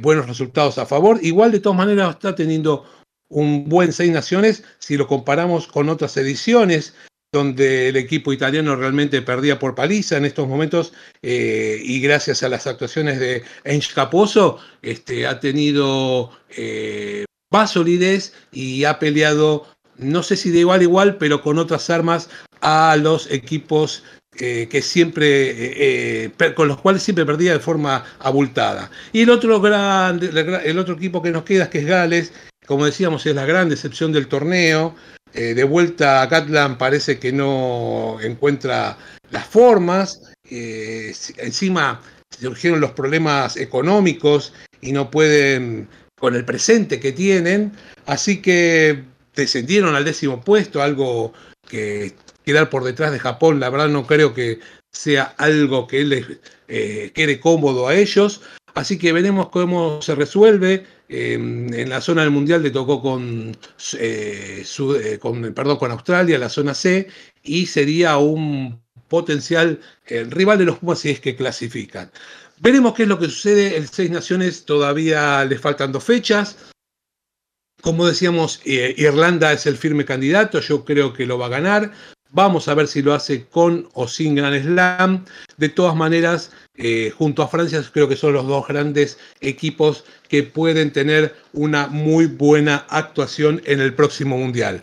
buenos 0.00 0.26
resultados 0.26 0.78
a 0.78 0.86
favor, 0.86 1.18
igual 1.22 1.52
de 1.52 1.60
todas 1.60 1.76
maneras 1.76 2.10
está 2.10 2.34
teniendo 2.34 2.84
un 3.28 3.68
buen 3.68 3.92
Seis 3.92 4.10
Naciones 4.10 4.64
si 4.78 4.96
lo 4.96 5.06
comparamos 5.06 5.66
con 5.66 5.88
otras 5.88 6.16
ediciones 6.16 6.94
donde 7.32 7.88
el 7.88 7.96
equipo 7.96 8.32
italiano 8.32 8.76
realmente 8.76 9.20
perdía 9.20 9.58
por 9.58 9.74
paliza 9.74 10.16
en 10.16 10.24
estos 10.24 10.48
momentos 10.48 10.92
eh, 11.22 11.78
y 11.82 12.00
gracias 12.00 12.42
a 12.42 12.48
las 12.48 12.66
actuaciones 12.66 13.18
de 13.18 13.42
Ench 13.64 13.92
Caposo 13.92 14.58
este, 14.80 15.26
ha 15.26 15.38
tenido 15.40 16.30
eh, 16.56 17.24
más 17.50 17.72
solidez 17.72 18.32
y 18.52 18.84
ha 18.84 18.98
peleado, 18.98 19.66
no 19.96 20.22
sé 20.22 20.36
si 20.36 20.50
de 20.50 20.60
igual 20.60 20.80
a 20.80 20.84
igual, 20.84 21.16
pero 21.18 21.42
con 21.42 21.58
otras 21.58 21.90
armas 21.90 22.30
a 22.60 22.96
los 22.96 23.30
equipos 23.30 24.02
eh, 24.38 24.68
que 24.70 24.82
siempre, 24.82 26.32
con 26.54 26.68
los 26.68 26.80
cuales 26.80 27.02
siempre 27.02 27.26
perdía 27.26 27.52
de 27.52 27.60
forma 27.60 28.04
abultada. 28.18 28.90
Y 29.12 29.22
el 29.22 29.30
otro, 29.30 29.60
gran, 29.60 30.20
el 30.22 30.78
otro 30.78 30.94
equipo 30.94 31.22
que 31.22 31.30
nos 31.30 31.44
queda, 31.44 31.70
que 31.70 31.78
es 31.78 31.86
Gales, 31.86 32.32
como 32.66 32.84
decíamos, 32.84 33.24
es 33.26 33.34
la 33.34 33.46
gran 33.46 33.68
decepción 33.68 34.12
del 34.12 34.26
torneo. 34.26 34.94
Eh, 35.32 35.54
de 35.54 35.64
vuelta 35.64 36.22
a 36.22 36.28
Catlan 36.28 36.78
parece 36.78 37.18
que 37.18 37.32
no 37.32 38.18
encuentra 38.20 38.98
las 39.30 39.46
formas. 39.46 40.22
Eh, 40.50 41.14
encima 41.38 42.00
surgieron 42.38 42.80
los 42.80 42.92
problemas 42.92 43.56
económicos 43.56 44.52
y 44.80 44.92
no 44.92 45.10
pueden 45.10 45.88
con 46.18 46.34
el 46.34 46.44
presente 46.44 46.98
que 46.98 47.12
tienen. 47.12 47.72
Así 48.06 48.40
que 48.40 49.04
descendieron 49.34 49.94
al 49.94 50.04
décimo 50.04 50.40
puesto, 50.40 50.82
algo 50.82 51.32
que 51.68 52.14
quedar 52.46 52.70
por 52.70 52.84
detrás 52.84 53.12
de 53.12 53.18
Japón, 53.18 53.60
la 53.60 53.70
verdad 53.70 53.88
no 53.88 54.06
creo 54.06 54.32
que 54.32 54.60
sea 54.92 55.34
algo 55.36 55.86
que 55.86 56.04
les 56.04 56.24
eh, 56.68 57.10
quede 57.14 57.40
cómodo 57.40 57.88
a 57.88 57.94
ellos. 57.94 58.40
Así 58.74 58.98
que 58.98 59.12
veremos 59.12 59.48
cómo 59.48 60.00
se 60.00 60.14
resuelve. 60.14 60.86
Em, 61.08 61.72
en 61.72 61.88
la 61.88 62.00
zona 62.00 62.22
del 62.22 62.30
Mundial 62.30 62.62
le 62.62 62.70
tocó 62.70 63.02
con, 63.02 63.56
eh, 63.98 64.64
eh, 64.64 65.18
con, 65.18 65.54
perdón, 65.54 65.76
con 65.78 65.90
Australia, 65.90 66.38
la 66.38 66.48
zona 66.48 66.74
C, 66.74 67.08
y 67.42 67.66
sería 67.66 68.16
un 68.18 68.80
potencial 69.08 69.80
rival 70.06 70.58
de 70.58 70.64
los 70.64 70.78
Pumas 70.78 71.00
si 71.00 71.10
es 71.10 71.20
que 71.20 71.36
clasifican. 71.36 72.10
Veremos 72.58 72.94
qué 72.94 73.02
es 73.02 73.08
lo 73.08 73.18
que 73.18 73.26
sucede. 73.26 73.76
El 73.76 73.88
Seis 73.88 74.10
Naciones 74.10 74.64
todavía 74.64 75.44
le 75.44 75.58
faltan 75.58 75.92
dos 75.92 76.04
fechas. 76.04 76.56
Como 77.82 78.06
decíamos, 78.06 78.60
eh, 78.64 78.94
Irlanda 78.96 79.52
es 79.52 79.66
el 79.66 79.76
firme 79.76 80.04
candidato, 80.04 80.60
yo 80.60 80.84
creo 80.84 81.12
que 81.12 81.26
lo 81.26 81.38
va 81.38 81.46
a 81.46 81.50
ganar. 81.50 81.92
Vamos 82.30 82.68
a 82.68 82.74
ver 82.74 82.88
si 82.88 83.02
lo 83.02 83.14
hace 83.14 83.46
con 83.46 83.88
o 83.94 84.08
sin 84.08 84.34
Gran 84.34 84.60
Slam. 84.62 85.24
De 85.56 85.68
todas 85.68 85.96
maneras, 85.96 86.50
eh, 86.74 87.12
junto 87.16 87.42
a 87.42 87.48
Francia 87.48 87.82
creo 87.92 88.08
que 88.08 88.16
son 88.16 88.34
los 88.34 88.46
dos 88.46 88.66
grandes 88.66 89.18
equipos 89.40 90.04
que 90.28 90.42
pueden 90.42 90.92
tener 90.92 91.34
una 91.52 91.86
muy 91.86 92.26
buena 92.26 92.86
actuación 92.88 93.62
en 93.64 93.80
el 93.80 93.94
próximo 93.94 94.36
Mundial. 94.36 94.82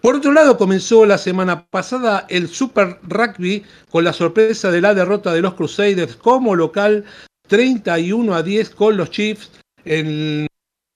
Por 0.00 0.16
otro 0.16 0.32
lado, 0.32 0.56
comenzó 0.56 1.04
la 1.06 1.18
semana 1.18 1.66
pasada 1.66 2.26
el 2.28 2.48
Super 2.48 2.98
Rugby 3.02 3.64
con 3.90 4.04
la 4.04 4.12
sorpresa 4.12 4.70
de 4.70 4.80
la 4.80 4.94
derrota 4.94 5.32
de 5.32 5.42
los 5.42 5.54
Crusaders 5.54 6.16
como 6.16 6.54
local 6.54 7.04
31 7.48 8.34
a 8.34 8.42
10 8.42 8.70
con 8.70 8.96
los 8.96 9.10
Chiefs 9.10 9.50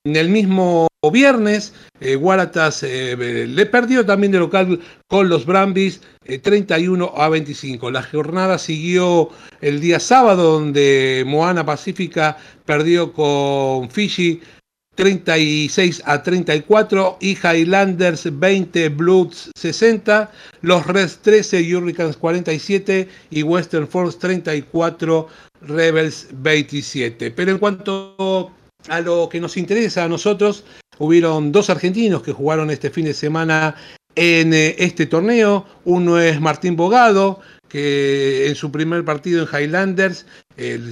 en 0.04 0.16
el 0.16 0.28
mismo 0.28 0.88
viernes, 1.12 1.74
eh, 2.00 2.16
Waratahs 2.16 2.82
eh, 2.82 3.46
le 3.48 3.66
perdió 3.66 4.04
también 4.04 4.32
de 4.32 4.38
local 4.38 4.80
con 5.06 5.28
los 5.28 5.46
Brambis 5.46 6.00
31 6.42 7.04
eh, 7.04 7.10
a 7.16 7.28
25. 7.28 7.90
La 7.90 8.02
jornada 8.02 8.58
siguió 8.58 9.30
el 9.60 9.80
día 9.80 10.00
sábado, 10.00 10.54
donde 10.54 11.22
Moana 11.26 11.64
Pacífica 11.64 12.36
perdió 12.64 13.12
con 13.12 13.90
Fiji 13.90 14.40
36 14.96 16.02
a 16.04 16.22
34 16.22 17.18
y 17.20 17.38
Highlanders 17.38 18.28
20, 18.38 18.88
Blues 18.90 19.50
60, 19.54 20.30
los 20.62 20.86
Reds 20.86 21.18
13, 21.18 21.76
Hurricanes 21.76 22.16
47 22.16 23.08
y 23.30 23.42
Western 23.42 23.88
Force 23.88 24.18
34, 24.18 25.28
Rebels 25.62 26.28
27. 26.32 27.30
Pero 27.30 27.52
en 27.52 27.58
cuanto 27.58 28.52
a 28.88 29.00
lo 29.00 29.28
que 29.28 29.40
nos 29.40 29.56
interesa 29.56 30.04
a 30.04 30.08
nosotros, 30.08 30.64
hubieron 30.98 31.52
dos 31.52 31.70
argentinos 31.70 32.22
que 32.22 32.32
jugaron 32.32 32.70
este 32.70 32.90
fin 32.90 33.04
de 33.04 33.14
semana 33.14 33.76
en 34.14 34.52
eh, 34.52 34.76
este 34.78 35.06
torneo. 35.06 35.66
Uno 35.84 36.18
es 36.20 36.40
Martín 36.40 36.76
Bogado, 36.76 37.40
que 37.68 38.48
en 38.48 38.54
su 38.54 38.70
primer 38.70 39.04
partido 39.04 39.42
en 39.42 39.48
Highlanders, 39.48 40.26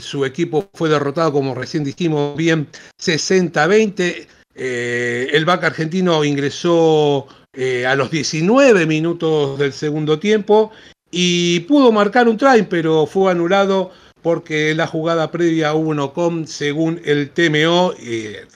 su 0.00 0.24
equipo 0.24 0.68
fue 0.74 0.88
derrotado, 0.88 1.32
como 1.32 1.54
recién 1.54 1.84
dijimos, 1.84 2.36
bien 2.36 2.68
60-20. 2.98 4.26
Eh, 4.54 5.28
el 5.32 5.44
back 5.44 5.64
argentino 5.64 6.24
ingresó 6.24 7.26
eh, 7.52 7.86
a 7.86 7.94
los 7.94 8.10
19 8.10 8.86
minutos 8.86 9.58
del 9.58 9.72
segundo 9.72 10.18
tiempo 10.18 10.70
y 11.10 11.60
pudo 11.60 11.92
marcar 11.92 12.28
un 12.28 12.36
try, 12.36 12.66
pero 12.68 13.06
fue 13.06 13.30
anulado 13.30 13.90
porque 14.22 14.74
la 14.74 14.86
jugada 14.86 15.30
previa 15.30 15.74
hubo 15.74 16.12
con 16.12 16.46
según 16.46 17.00
el 17.04 17.30
TMO, 17.30 17.94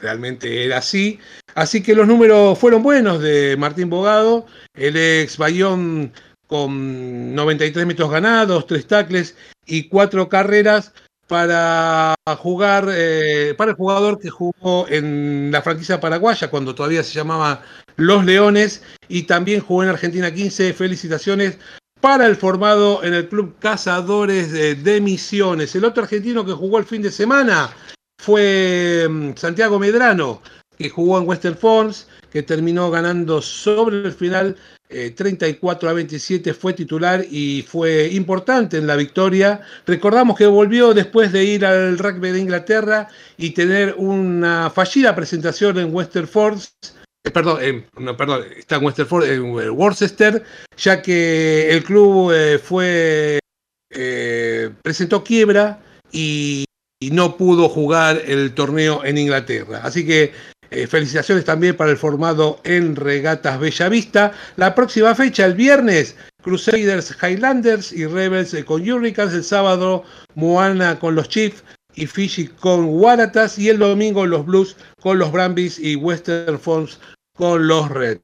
realmente 0.01 0.65
era 0.65 0.79
así. 0.79 1.19
Así 1.55 1.83
que 1.83 1.95
los 1.95 2.07
números 2.07 2.59
fueron 2.59 2.83
buenos 2.83 3.21
de 3.21 3.57
Martín 3.57 3.91
Bogado, 3.91 4.47
el 4.75 4.97
ex 4.97 5.39
Bayón 5.39 6.13
con 6.47 7.35
93 7.35 7.87
metros 7.87 8.11
ganados, 8.11 8.67
tres 8.67 8.87
tacles 8.87 9.37
y 9.67 9.89
cuatro 9.89 10.29
carreras 10.29 10.93
para 11.27 12.15
jugar, 12.39 12.89
eh, 12.93 13.55
para 13.57 13.71
el 13.71 13.77
jugador 13.77 14.19
que 14.19 14.31
jugó 14.31 14.87
en 14.89 15.51
la 15.51 15.63
franquicia 15.63 16.01
paraguaya 16.01 16.51
cuando 16.51 16.75
todavía 16.75 17.03
se 17.03 17.15
llamaba 17.15 17.63
Los 17.97 18.25
Leones 18.25 18.83
y 19.09 19.23
también 19.23 19.61
jugó 19.61 19.83
en 19.83 19.89
Argentina 19.89 20.33
15. 20.33 20.75
Felicitaciones 20.75 21.59
para 22.05 22.27
el 22.27 22.37
formado 22.37 23.03
en 23.03 23.15
el 23.15 23.31
Club 23.31 23.55
Cazadores 23.59 24.53
de, 24.53 25.01
Misiones. 25.01 25.75
El 25.75 25.87
otro 25.87 26.03
argentino 26.03 26.45
que 26.45 26.53
jugó 26.53 26.79
el 26.79 26.85
fin 26.85 27.01
de 27.01 27.11
semana 27.11 27.71
fue 28.19 29.09
mm, 29.09 29.31
Santiago 29.37 29.79
Medrano, 29.79 30.43
que 30.77 30.91
jugó 30.91 31.19
en 31.19 31.27
Western 31.27 31.57
Force, 31.57 32.05
que 32.31 32.43
terminó 32.43 32.91
ganando 32.91 33.41
sobre 33.41 34.03
el 34.05 34.13
final 34.13 34.55
34 35.17 35.89
eh, 35.89 35.91
a 35.91 35.95
27, 35.95 36.53
fue 36.53 36.75
titular 36.75 37.25
y 37.31 37.63
fue 37.63 38.11
importante 38.13 38.77
en 38.77 38.87
la 38.87 38.97
victoria. 38.97 39.63
Recordamos 39.87 40.37
que 40.37 40.45
volvió 40.45 40.93
después 40.93 41.33
de 41.33 41.43
ir 41.43 41.65
al 41.65 41.97
rugby 41.97 42.33
de 42.33 42.41
Inglaterra 42.41 43.09
y 43.39 43.53
tener 43.53 43.95
una 43.97 44.69
fallida 44.69 45.17
presentación 45.17 45.79
en 45.79 45.95
Western 45.95 46.29
Force 46.29 46.69
eh, 46.83 47.04
perdón, 47.33 47.59
eh, 47.63 47.85
no, 47.99 48.17
perdón, 48.17 48.45
está 48.57 48.77
en 48.77 48.85
Westerford, 48.85 49.25
en 49.25 49.43
Worcester, 49.71 50.43
ya 50.77 51.01
que 51.03 51.71
el 51.71 51.83
club 51.85 52.33
eh, 52.33 52.59
fue 52.59 53.39
presentó 54.83 55.23
quiebra 55.23 55.81
y, 56.11 56.65
no 57.13 57.37
pudo 57.37 57.69
jugar 57.69 58.23
el 58.27 58.55
torneo 58.55 59.05
en 59.05 59.19
Inglaterra. 59.19 59.83
Así 59.85 60.07
que 60.07 60.33
felicitaciones 60.89 61.45
también 61.45 61.77
para 61.77 61.91
el 61.91 61.99
formado 61.99 62.61
en 62.65 62.97
Regatas 62.97 63.61
Bellavista. 63.61 64.33
La 64.57 64.75
próxima 64.75 65.15
fecha, 65.15 65.45
el 65.45 65.53
viernes, 65.53 66.17
Crusaders 66.43 67.15
Highlanders 67.23 67.93
y 67.93 68.07
Rebels 68.07 68.57
con 68.65 68.89
Hurricanes. 68.89 69.35
El 69.35 69.45
sábado, 69.45 70.05
Moana 70.35 70.99
con 70.99 71.15
los 71.15 71.29
Chiefs 71.29 71.63
y 71.95 72.07
Fiji 72.07 72.49
con 72.49 72.87
Waratahs. 72.87 73.59
Y 73.59 73.69
el 73.69 73.79
domingo, 73.79 74.27
los 74.27 74.47
Blues 74.47 74.77
con 75.01 75.19
los 75.19 75.33
Brambis 75.33 75.79
y 75.79 75.97
Western 75.97 76.59
Force 76.59 76.99
con 77.37 77.67
los 77.67 77.91
Reds. 77.91 78.23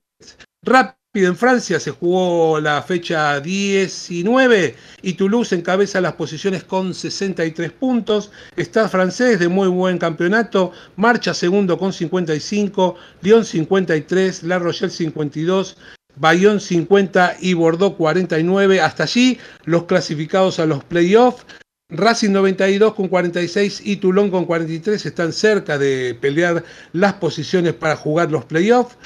Rápido 0.63 0.97
en 1.13 1.37
Francia 1.37 1.81
se 1.81 1.91
jugó 1.91 2.61
la 2.61 2.81
fecha 2.83 3.41
19 3.41 4.77
y 5.03 5.15
Toulouse 5.15 5.55
encabeza 5.57 6.01
las 6.01 6.13
posiciones 6.13 6.63
con 6.63 6.95
63 6.95 7.73
puntos. 7.73 8.31
Está 8.57 8.89
francés 8.89 9.41
de 9.41 9.49
muy 9.49 9.67
buen 9.67 9.99
campeonato, 9.99 10.71
marcha 10.95 11.35
segundo 11.35 11.79
con 11.79 11.93
55, 11.93 12.95
Lyon 13.23 13.45
53, 13.45 14.45
La 14.45 14.61
Rochelle 14.61 14.93
52. 14.93 15.77
Bayonne 16.17 16.61
50 16.61 17.37
y 17.41 17.55
Bordeaux 17.55 17.97
49. 17.97 18.81
Hasta 18.81 19.05
allí 19.05 19.39
los 19.65 19.85
clasificados 19.85 20.59
a 20.59 20.67
los 20.67 20.85
playoffs. 20.85 21.47
Racing 21.91 22.31
92 22.31 22.95
con 22.95 23.09
46 23.09 23.83
y 23.85 23.97
Toulon 23.97 24.31
con 24.31 24.45
43 24.45 25.05
están 25.05 25.33
cerca 25.33 25.79
de 25.79 26.17
pelear 26.21 26.65
las 26.93 27.15
posiciones 27.15 27.75
para 27.75 27.97
jugar 27.97 28.31
los 28.31 28.45
playoffs. 28.45 28.97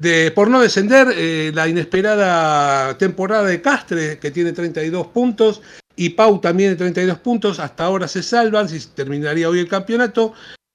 de, 0.00 0.32
por 0.32 0.48
no 0.48 0.60
descender, 0.60 1.08
eh, 1.16 1.52
la 1.54 1.68
inesperada 1.68 2.98
temporada 2.98 3.44
de 3.44 3.62
Castre, 3.62 4.18
que 4.18 4.32
tiene 4.32 4.52
32 4.52 5.06
puntos, 5.08 5.62
y 5.94 6.10
Pau 6.10 6.40
también 6.40 6.70
de 6.70 6.76
32 6.76 7.18
puntos, 7.18 7.60
hasta 7.60 7.84
ahora 7.84 8.08
se 8.08 8.22
salvan, 8.22 8.68
si 8.68 8.80
terminaría 8.88 9.48
hoy 9.48 9.60
el 9.60 9.68
campeonato. 9.68 10.32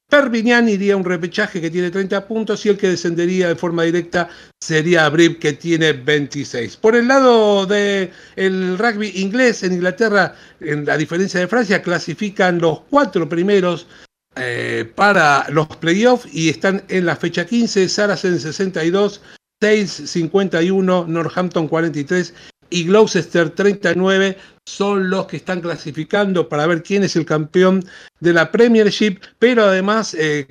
Perviñán 0.10 0.70
iría 0.70 0.94
a 0.94 0.98
un 0.98 1.04
repechaje 1.04 1.60
que 1.60 1.70
tiene 1.70 1.92
30 1.92 2.28
puntos 2.28 2.66
y 2.66 2.70
el 2.70 2.78
que 2.78 2.88
descendería 2.88 3.50
de 3.50 3.56
forma 3.56 3.84
directa 3.84 4.30
sería 4.58 5.06
Abril 5.06 5.38
que 5.38 5.52
tiene 5.52 5.92
26. 5.92 6.78
Por 6.78 6.96
el 6.96 7.10
lado 7.10 7.66
del 7.66 8.78
rugby 8.78 9.12
inglés 9.16 9.64
en 9.64 9.74
Inglaterra, 9.74 10.34
en 10.62 10.86
la 10.86 10.96
diferencia 10.96 11.42
de 11.42 11.48
Francia, 11.50 11.82
clasifican 11.82 12.60
los 12.60 12.82
cuatro 12.90 13.28
primeros 13.28 13.86
eh, 14.38 14.90
para 14.96 15.46
los 15.50 15.68
playoffs 15.68 16.34
y 16.34 16.48
están 16.48 16.84
en 16.88 17.06
la 17.06 17.18
fecha 17.18 17.46
15, 17.46 17.90
Saracen 17.90 18.40
62, 18.40 19.22
6 19.60 20.04
51, 20.06 21.06
Northampton 21.06 21.68
43 21.68 22.34
y 22.70 22.86
Gloucester 22.86 23.50
39 23.50 24.38
son 24.68 25.10
los 25.10 25.28
que 25.28 25.38
están 25.38 25.62
clasificando 25.62 26.50
para 26.50 26.68
ver 26.68 26.84
quién 26.84 27.02
es 27.02 27.16
el 27.16 27.26
campeón 27.26 27.86
de 28.20 28.34
la 28.34 28.52
Premiership, 28.52 29.18
pero 29.40 29.64
además 29.64 30.14
eh, 30.14 30.46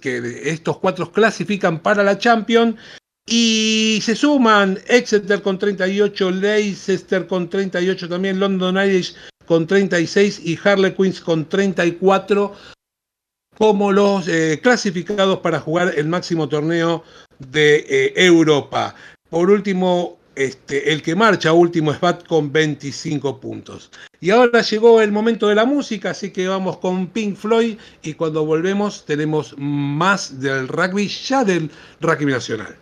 que 0.00 0.42
estos 0.44 0.78
cuatro 0.78 1.12
clasifican 1.12 1.78
para 1.78 2.02
la 2.02 2.18
Champions 2.18 2.74
y 3.26 4.00
se 4.02 4.16
suman 4.16 4.76
Exeter 4.88 5.40
con 5.40 5.56
38, 5.56 6.30
Leicester 6.32 7.28
con 7.28 7.48
38 7.48 8.08
también, 8.08 8.40
London 8.40 8.76
Irish 8.76 9.14
con 9.46 9.68
36 9.68 10.40
y 10.44 10.58
Harlequins 10.62 11.20
con 11.20 11.48
34 11.48 12.52
como 13.56 13.92
los 13.92 14.26
eh, 14.26 14.58
clasificados 14.60 15.38
para 15.38 15.60
jugar 15.60 15.94
el 15.96 16.08
máximo 16.08 16.48
torneo 16.48 17.04
de 17.38 17.86
eh, 17.88 18.12
Europa. 18.16 18.96
Por 19.28 19.48
último, 19.48 20.19
este, 20.34 20.92
el 20.92 21.02
que 21.02 21.14
marcha 21.14 21.52
último 21.52 21.92
es 21.92 22.00
Bat 22.00 22.26
con 22.26 22.52
25 22.52 23.40
puntos. 23.40 23.90
Y 24.20 24.30
ahora 24.30 24.62
llegó 24.62 25.00
el 25.00 25.12
momento 25.12 25.48
de 25.48 25.54
la 25.54 25.64
música, 25.64 26.10
así 26.10 26.30
que 26.30 26.48
vamos 26.48 26.78
con 26.78 27.08
Pink 27.08 27.36
Floyd 27.36 27.78
y 28.02 28.14
cuando 28.14 28.44
volvemos 28.44 29.04
tenemos 29.04 29.54
más 29.58 30.40
del 30.40 30.68
rugby, 30.68 31.08
ya 31.08 31.44
del 31.44 31.70
rugby 32.00 32.32
nacional. 32.32 32.76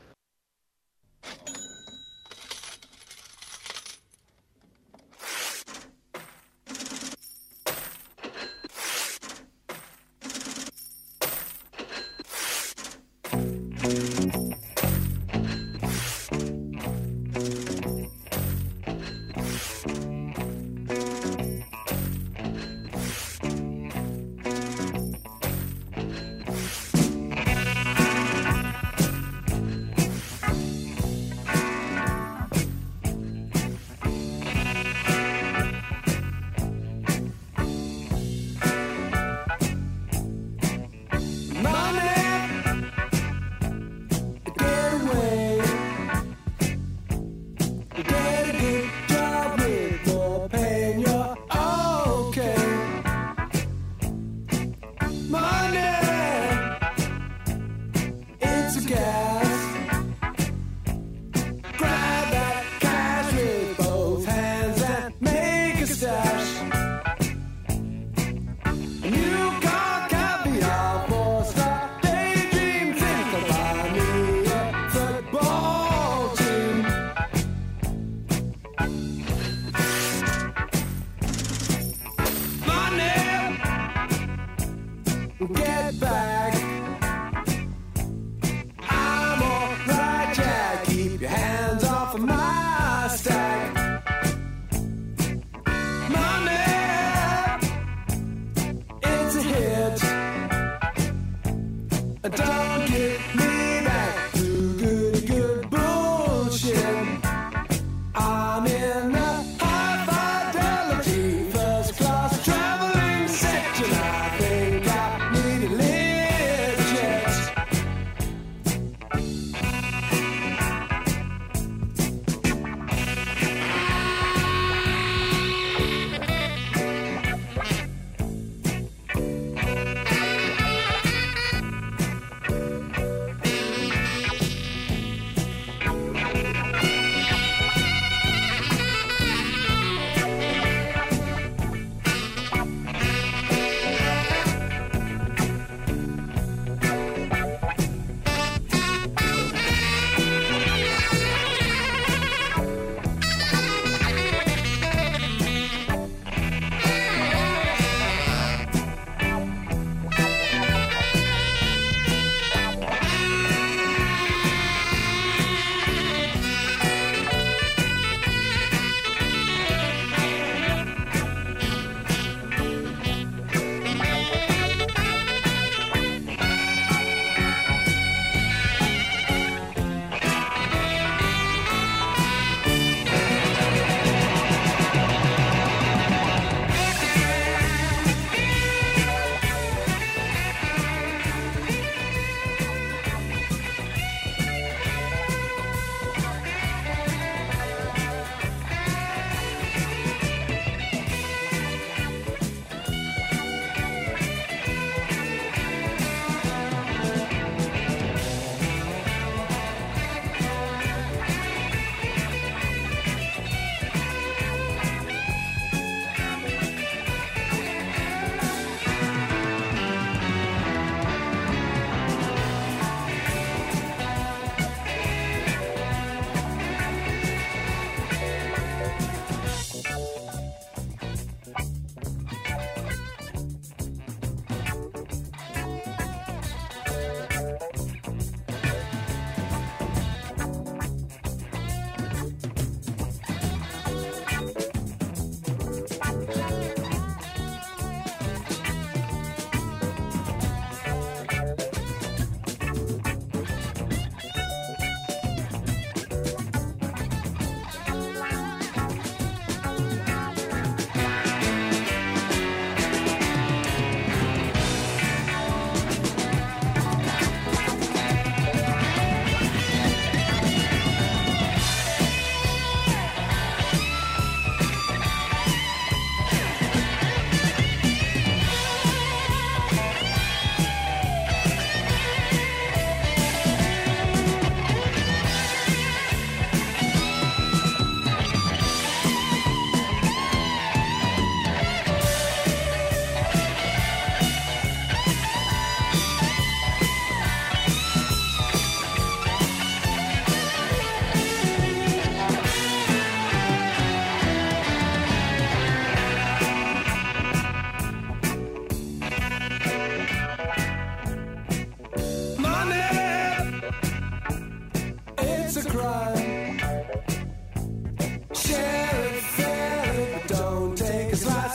Get 85.41 86.01
back. 86.01 86.58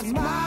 smile. 0.03 0.23
my 0.23 0.42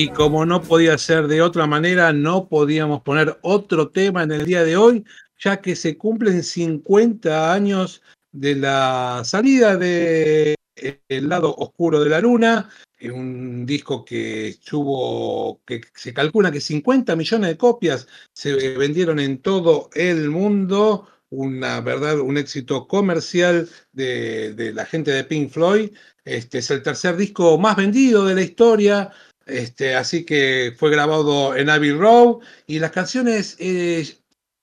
Y 0.00 0.10
como 0.10 0.46
no 0.46 0.62
podía 0.62 0.96
ser 0.96 1.26
de 1.26 1.42
otra 1.42 1.66
manera, 1.66 2.12
no 2.12 2.48
podíamos 2.48 3.02
poner 3.02 3.36
otro 3.42 3.88
tema 3.88 4.22
en 4.22 4.30
el 4.30 4.46
día 4.46 4.62
de 4.62 4.76
hoy, 4.76 5.04
ya 5.40 5.60
que 5.60 5.74
se 5.74 5.98
cumplen 5.98 6.44
50 6.44 7.52
años 7.52 8.00
de 8.30 8.54
la 8.54 9.22
salida 9.24 9.76
de 9.76 10.54
El 11.08 11.28
lado 11.28 11.52
oscuro 11.52 11.98
de 11.98 12.10
la 12.10 12.20
luna, 12.20 12.70
un 13.12 13.66
disco 13.66 14.04
que 14.04 14.54
tuvo, 14.64 15.60
que 15.66 15.80
se 15.92 16.14
calcula 16.14 16.52
que 16.52 16.60
50 16.60 17.16
millones 17.16 17.50
de 17.50 17.56
copias 17.56 18.06
se 18.32 18.54
vendieron 18.78 19.18
en 19.18 19.38
todo 19.38 19.90
el 19.94 20.30
mundo, 20.30 21.08
una 21.30 21.80
verdad, 21.80 22.20
un 22.20 22.38
éxito 22.38 22.86
comercial 22.86 23.68
de 23.92 24.72
la 24.72 24.86
gente 24.86 25.10
de 25.10 25.24
Pink 25.24 25.50
Floyd. 25.50 25.90
Este 26.24 26.58
es 26.58 26.70
el 26.70 26.84
tercer 26.84 27.16
disco 27.16 27.58
más 27.58 27.74
vendido 27.74 28.26
de 28.26 28.34
la 28.36 28.42
historia, 28.42 29.10
este, 29.48 29.96
así 29.96 30.24
que 30.24 30.74
fue 30.76 30.90
grabado 30.90 31.56
en 31.56 31.70
Abbey 31.70 31.92
Road 31.92 32.38
y 32.66 32.78
las 32.78 32.90
canciones 32.90 33.56
eh, 33.58 34.06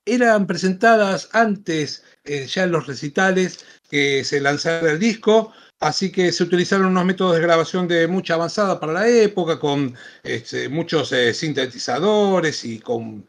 eran 0.06 0.46
presentadas 0.46 1.30
antes 1.34 2.04
eh, 2.24 2.46
ya 2.46 2.64
en 2.64 2.72
los 2.72 2.86
recitales 2.86 3.66
que 3.90 4.24
se 4.24 4.40
lanzara 4.40 4.92
el 4.92 5.00
disco. 5.00 5.52
Así 5.80 6.12
que 6.12 6.32
se 6.32 6.44
utilizaron 6.44 6.88
unos 6.88 7.04
métodos 7.04 7.36
de 7.36 7.42
grabación 7.42 7.88
de 7.88 8.08
mucha 8.08 8.36
avanzada 8.36 8.80
para 8.80 8.94
la 8.94 9.08
época, 9.10 9.60
con 9.60 9.94
este, 10.24 10.70
muchos 10.70 11.12
eh, 11.12 11.34
sintetizadores 11.34 12.64
y 12.64 12.80
con 12.80 13.28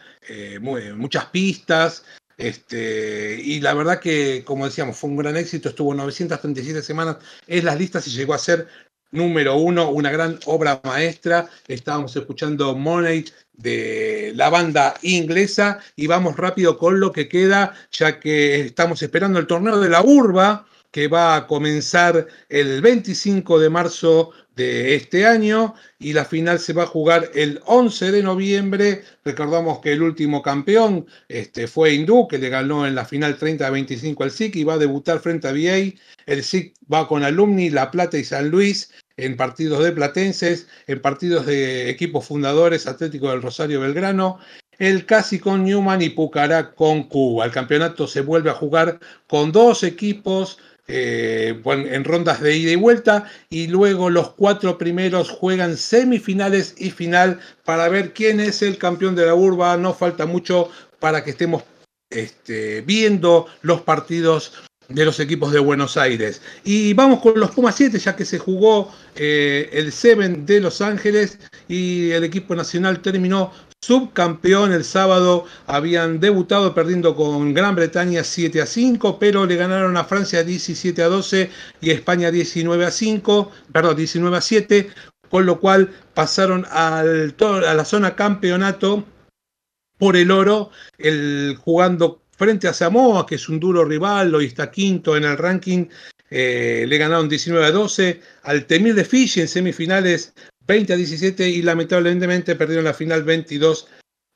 muchas 0.97 1.27
pistas. 1.27 2.05
Este, 2.39 3.41
y 3.43 3.61
la 3.61 3.73
verdad 3.73 3.99
que, 3.99 4.45
como 4.45 4.67
decíamos, 4.67 4.99
fue 4.99 5.09
un 5.11 5.17
gran 5.17 5.37
éxito, 5.37 5.71
estuvo 5.71 5.95
937 5.95 6.83
semanas 6.83 7.17
en 7.47 7.65
las 7.65 7.79
listas 7.79 8.07
y 8.07 8.11
llegó 8.11 8.35
a 8.35 8.39
ser 8.39 8.69
número 9.11 9.57
uno, 9.57 9.91
una 9.91 10.11
gran 10.11 10.39
obra 10.47 10.81
maestra. 10.85 11.49
Estábamos 11.69 12.15
escuchando 12.17 12.75
Money 12.77 13.25
de 13.53 14.33
la 14.35 14.51
banda 14.51 14.95
inglesa 15.03 15.79
y 15.97 16.07
vamos 16.07 16.37
rápido 16.37 16.79
con 16.79 17.01
lo 17.01 17.13
que 17.13 17.29
queda, 17.29 17.75
ya 17.91 18.21
que 18.21 18.61
estamos 18.61 19.03
esperando 19.03 19.39
el 19.39 19.47
torneo 19.47 19.81
de 19.81 19.89
la 19.89 20.03
Urba 20.03 20.67
que 20.97 21.09
va 21.09 21.37
a 21.37 21.47
comenzar 21.47 22.27
el 22.49 22.81
25 22.81 23.59
de 23.59 23.69
marzo 23.69 24.31
de 24.55 24.95
este 24.95 25.27
año 25.27 25.75
y 25.99 26.15
la 26.15 26.25
final 26.25 26.59
se 26.59 26.73
va 26.73 26.85
a 26.85 26.87
jugar 26.87 27.31
el 27.35 27.61
11 27.67 28.13
de 28.13 28.23
noviembre. 28.23 29.03
Recordamos 29.23 29.81
que 29.81 29.93
el 29.93 30.01
último 30.01 30.41
campeón 30.41 31.07
este, 31.29 31.67
fue 31.67 31.93
Hindú, 31.93 32.27
que 32.27 32.39
le 32.39 32.49
ganó 32.49 32.87
en 32.87 32.95
la 32.95 33.05
final 33.05 33.37
30 33.37 33.67
a 33.67 33.69
25 33.69 34.25
al 34.25 34.31
SIC 34.31 34.57
y 34.57 34.65
va 34.65 34.73
a 34.73 34.79
debutar 34.79 35.19
frente 35.19 35.49
a 35.49 35.53
VA. 35.53 35.93
El 36.25 36.43
SIC 36.43 36.75
va 36.91 37.07
con 37.07 37.25
Alumni, 37.25 37.69
La 37.69 37.91
Plata 37.91 38.17
y 38.17 38.25
San 38.25 38.49
Luis 38.49 38.91
en 39.19 39.37
partidos 39.37 39.85
de 39.85 39.93
Platenses, 39.93 40.67
en 40.87 41.03
partidos 41.03 41.45
de 41.45 41.91
equipos 41.91 42.25
fundadores 42.25 42.87
Atlético 42.87 43.29
del 43.29 43.43
Rosario 43.43 43.81
Belgrano, 43.81 44.39
el 44.79 45.05
Casi 45.05 45.39
con 45.39 45.65
Newman 45.65 46.01
y 46.01 46.09
Pucará 46.09 46.75
con 46.75 47.03
Cuba. 47.03 47.45
El 47.45 47.53
campeonato 47.53 48.07
se 48.07 48.23
vuelve 48.23 48.49
a 48.49 48.55
jugar 48.55 48.99
con 49.27 49.53
dos 49.53 49.83
equipos 49.83 50.59
eh, 50.89 51.61
en 51.65 52.05
rondas 52.05 52.41
de 52.41 52.57
ida 52.57 52.73
y 52.73 52.77
vuelta 52.77 53.31
y 53.51 53.67
luego 53.67 54.09
los 54.11 54.31
cuatro 54.31 54.79
primeros 54.79 55.31
juegan 55.31 55.77
semifinales 55.77 56.75
y 56.79 56.91
final 56.91 57.41
para 57.65 57.89
ver 57.89 58.13
quién 58.13 58.41
es 58.41 58.63
el 58.63 58.79
campeón 58.79 59.17
de 59.17 59.27
la 59.27 59.35
urba. 59.35 59.77
No 59.77 59.95
falta 59.95 60.27
mucho 60.27 60.71
para 61.01 61.25
que 61.25 61.31
estemos 61.31 61.65
este, 62.11 62.83
viendo 62.83 63.47
los 63.63 63.81
partidos 63.83 64.53
de 64.89 65.05
los 65.05 65.19
equipos 65.19 65.53
de 65.53 65.59
Buenos 65.59 65.97
Aires. 65.97 66.41
Y 66.65 66.95
vamos 66.95 67.21
con 67.21 67.39
los 67.39 67.51
Pumas 67.51 67.75
7, 67.75 67.99
ya 67.99 68.15
que 68.15 68.25
se 68.25 68.39
jugó 68.39 68.93
eh, 69.17 69.69
el 69.73 69.91
7 69.93 70.29
de 70.47 70.61
Los 70.61 70.81
Ángeles 70.81 71.39
y 71.69 72.11
el 72.11 72.25
equipo 72.25 72.55
nacional 72.55 73.01
terminó 73.01 73.53
subcampeón 73.87 74.73
el 74.73 74.85
sábado. 74.85 75.45
Habían 75.67 76.19
debutado 76.19 76.75
perdiendo 76.75 77.15
con 77.15 77.55
Gran 77.55 77.77
Bretaña 77.77 78.25
7 78.25 78.61
a 78.61 78.67
5, 78.67 79.19
pero 79.19 79.47
le 79.47 79.57
ganaron 79.57 79.97
a 79.97 80.05
Francia 80.05 80.43
17 80.43 81.03
a 81.03 81.09
12 81.09 81.51
y 81.81 81.91
España 81.91 82.31
19 82.31 82.85
a 82.85 82.91
5, 82.91 83.53
perdón, 83.73 83.97
19 83.97 84.37
a 84.37 84.41
7, 84.41 84.91
con 85.31 85.47
lo 85.47 85.61
cual 85.61 85.93
pasaron 86.15 86.67
al, 86.71 87.35
a 87.41 87.75
la 87.75 87.85
zona 87.85 88.17
campeonato 88.17 89.05
por 89.99 90.17
el 90.17 90.31
oro, 90.31 90.71
el, 90.99 91.57
jugando 91.59 92.23
frente 92.37 92.69
a 92.69 92.75
Samoa, 92.75 93.25
que 93.25 93.37
es 93.37 93.49
un 93.49 93.61
duro 93.61 93.85
rival, 93.85 94.35
hoy 94.35 94.47
está 94.47 94.71
quinto 94.71 95.17
en 95.17 95.25
el 95.25 95.39
ranking, 95.39 95.87
eh, 96.29 96.85
le 96.87 96.99
ganaron 96.99 97.29
19 97.29 97.65
a 97.65 97.71
12, 97.71 98.21
al 98.43 98.67
Temir 98.67 98.95
de 98.95 99.05
Fiji 99.05 99.41
en 99.41 99.49
semifinales 99.49 100.35
20 100.67 100.93
a 100.93 100.97
17 100.97 101.49
y 101.49 101.63
lamentablemente 101.63 102.57
perdieron 102.57 102.85
la 102.85 102.95
final 102.95 103.23
22 103.25 103.89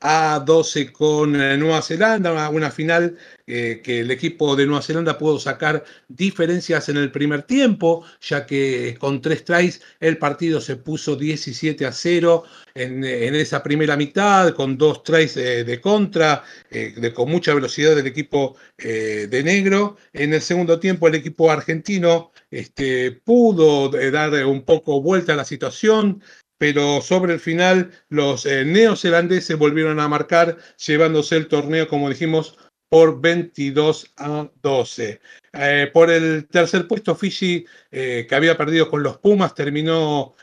a 0.03 0.43
12 0.45 0.93
con 0.93 1.39
eh, 1.39 1.59
Nueva 1.59 1.83
Zelanda, 1.83 2.49
una 2.49 2.71
final 2.71 3.19
eh, 3.47 3.83
que 3.85 4.01
el 4.01 4.11
equipo 4.11 4.57
de 4.57 4.65
Nueva 4.65 4.81
Zelanda 4.81 5.19
pudo 5.19 5.39
sacar 5.39 5.85
diferencias 6.09 6.89
en 6.89 6.97
el 6.97 7.13
primer 7.13 7.43
tiempo, 7.43 8.05
ya 8.23 8.47
que 8.47 8.97
con 8.99 9.21
tres 9.21 9.45
tries 9.45 9.83
el 10.01 10.17
partido 10.17 10.61
se 10.61 10.77
puso 10.77 11.17
17 11.17 11.85
a 11.85 11.93
0 11.93 12.45
en, 12.75 13.05
esa 13.05 13.63
primera 13.63 13.95
mitad, 13.97 14.55
con 14.55 14.79
dos 14.79 15.03
tries 15.03 15.35
de 15.35 15.81
contra, 15.83 16.45
de, 16.71 17.13
con 17.13 17.31
mucha 17.31 17.53
velocidad 17.53 17.95
del 17.95 18.07
equipo 18.07 18.57
de 18.79 19.43
negro. 19.45 19.99
En 20.13 20.33
el 20.33 20.41
segundo 20.41 20.79
tiempo 20.81 21.09
el 21.09 21.17
equipo 21.17 21.51
argentino 21.51 22.31
este, 22.51 23.13
pudo 23.13 23.91
dar 23.91 24.45
un 24.47 24.65
poco 24.65 25.01
vuelta 25.01 25.33
a 25.33 25.37
la 25.37 25.45
situación, 25.45 26.23
pero 26.61 27.01
sobre 27.01 27.33
el 27.33 27.41
final 27.41 27.91
los 28.11 28.45
eh, 28.45 28.67
neozelandeses 28.67 29.57
volvieron 29.57 29.99
a 29.99 30.09
marcar, 30.09 30.59
llevándose 30.77 31.37
el 31.37 31.49
torneo, 31.49 31.89
como 31.89 32.11
dijimos, 32.11 32.59
por 32.91 33.21
22 33.21 34.13
a 34.19 34.51
12. 34.61 35.21
Eh, 35.55 35.91
por 35.91 36.11
el 36.11 36.47
tercer 36.49 36.87
puesto, 36.87 37.15
Fiji, 37.15 37.65
eh, 37.91 38.27
que 38.29 38.35
había 38.35 38.59
perdido 38.59 38.91
con 38.91 39.03
los 39.03 39.17
Pumas, 39.17 39.55
terminó 39.55 40.35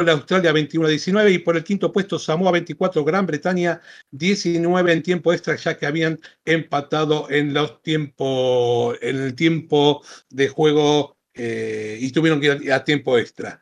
Australia 0.00 0.52
21 0.52 0.86
a 0.86 0.90
19 0.90 1.32
y 1.32 1.38
por 1.38 1.56
el 1.56 1.64
quinto 1.64 1.92
puesto 1.92 2.18
Samoa 2.18 2.52
24, 2.52 3.04
Gran 3.04 3.26
Bretaña 3.26 3.80
19 4.10 4.92
en 4.92 5.02
tiempo 5.02 5.32
extra 5.32 5.56
ya 5.56 5.76
que 5.76 5.86
habían 5.86 6.18
empatado 6.44 7.28
en 7.30 7.56
el 7.56 9.34
tiempo 9.34 10.02
de 10.30 10.48
juego 10.48 11.16
y 11.36 12.12
tuvieron 12.12 12.40
que 12.40 12.64
ir 12.64 12.72
a 12.72 12.84
tiempo 12.84 13.18
extra. 13.18 13.60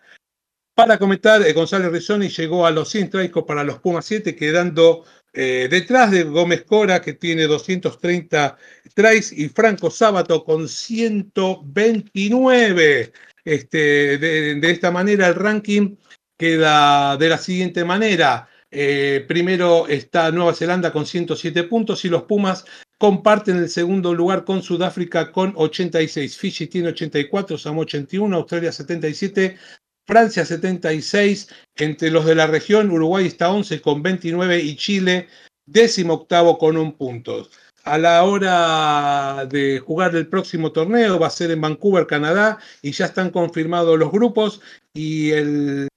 Para 0.74 0.98
comentar, 0.98 1.42
eh, 1.42 1.52
González 1.52 1.92
Rizzoni 1.92 2.30
llegó 2.30 2.66
a 2.66 2.70
los 2.70 2.88
100 2.88 3.10
traicos 3.10 3.44
para 3.44 3.62
los 3.62 3.78
Pumas 3.80 4.06
7, 4.06 4.34
quedando 4.34 5.04
eh, 5.34 5.68
detrás 5.70 6.10
de 6.10 6.22
Gómez 6.24 6.64
Cora, 6.64 7.02
que 7.02 7.12
tiene 7.12 7.42
230 7.42 8.56
tries, 8.94 9.32
y 9.32 9.50
Franco 9.50 9.90
Sábato 9.90 10.44
con 10.44 10.66
129. 10.68 13.12
Este, 13.44 14.18
de, 14.18 14.70
esta 14.70 14.90
manera, 14.90 15.28
el 15.28 15.34
ranking 15.34 15.96
queda 16.42 17.16
de 17.18 17.28
la 17.28 17.38
siguiente 17.38 17.84
manera. 17.84 18.48
Eh, 18.68 19.24
primero 19.28 19.86
está 19.86 20.32
Nueva 20.32 20.52
Zelanda 20.52 20.92
con 20.92 21.06
107 21.06 21.62
puntos 21.64 22.04
y 22.04 22.08
los 22.08 22.24
Pumas 22.24 22.64
comparten 22.98 23.58
el 23.58 23.68
segundo 23.68 24.12
lugar 24.12 24.44
con 24.44 24.60
Sudáfrica 24.60 25.30
con 25.30 25.52
86. 25.54 26.36
Fiji 26.36 26.66
tiene 26.66 26.88
84, 26.88 27.56
Samoa 27.56 27.84
81, 27.84 28.36
Australia 28.36 28.72
77, 28.72 29.56
Francia 30.04 30.44
76, 30.44 31.48
entre 31.76 32.10
los 32.10 32.26
de 32.26 32.34
la 32.34 32.48
región, 32.48 32.90
Uruguay 32.90 33.26
está 33.26 33.52
11 33.52 33.80
con 33.80 34.02
29 34.02 34.58
y 34.62 34.74
Chile 34.74 35.28
décimo 35.64 36.14
octavo 36.14 36.58
con 36.58 36.76
un 36.76 36.96
punto. 36.96 37.48
A 37.84 37.98
la 37.98 38.22
hora 38.22 39.44
de 39.46 39.80
jugar 39.80 40.14
el 40.14 40.28
próximo 40.28 40.70
torneo 40.70 41.18
va 41.18 41.26
a 41.26 41.30
ser 41.30 41.50
en 41.50 41.60
Vancouver, 41.60 42.06
Canadá, 42.06 42.58
y 42.80 42.92
ya 42.92 43.06
están 43.06 43.30
confirmados 43.30 43.98
los 43.98 44.12
grupos 44.12 44.60
y 44.94 45.30
el 45.30 45.88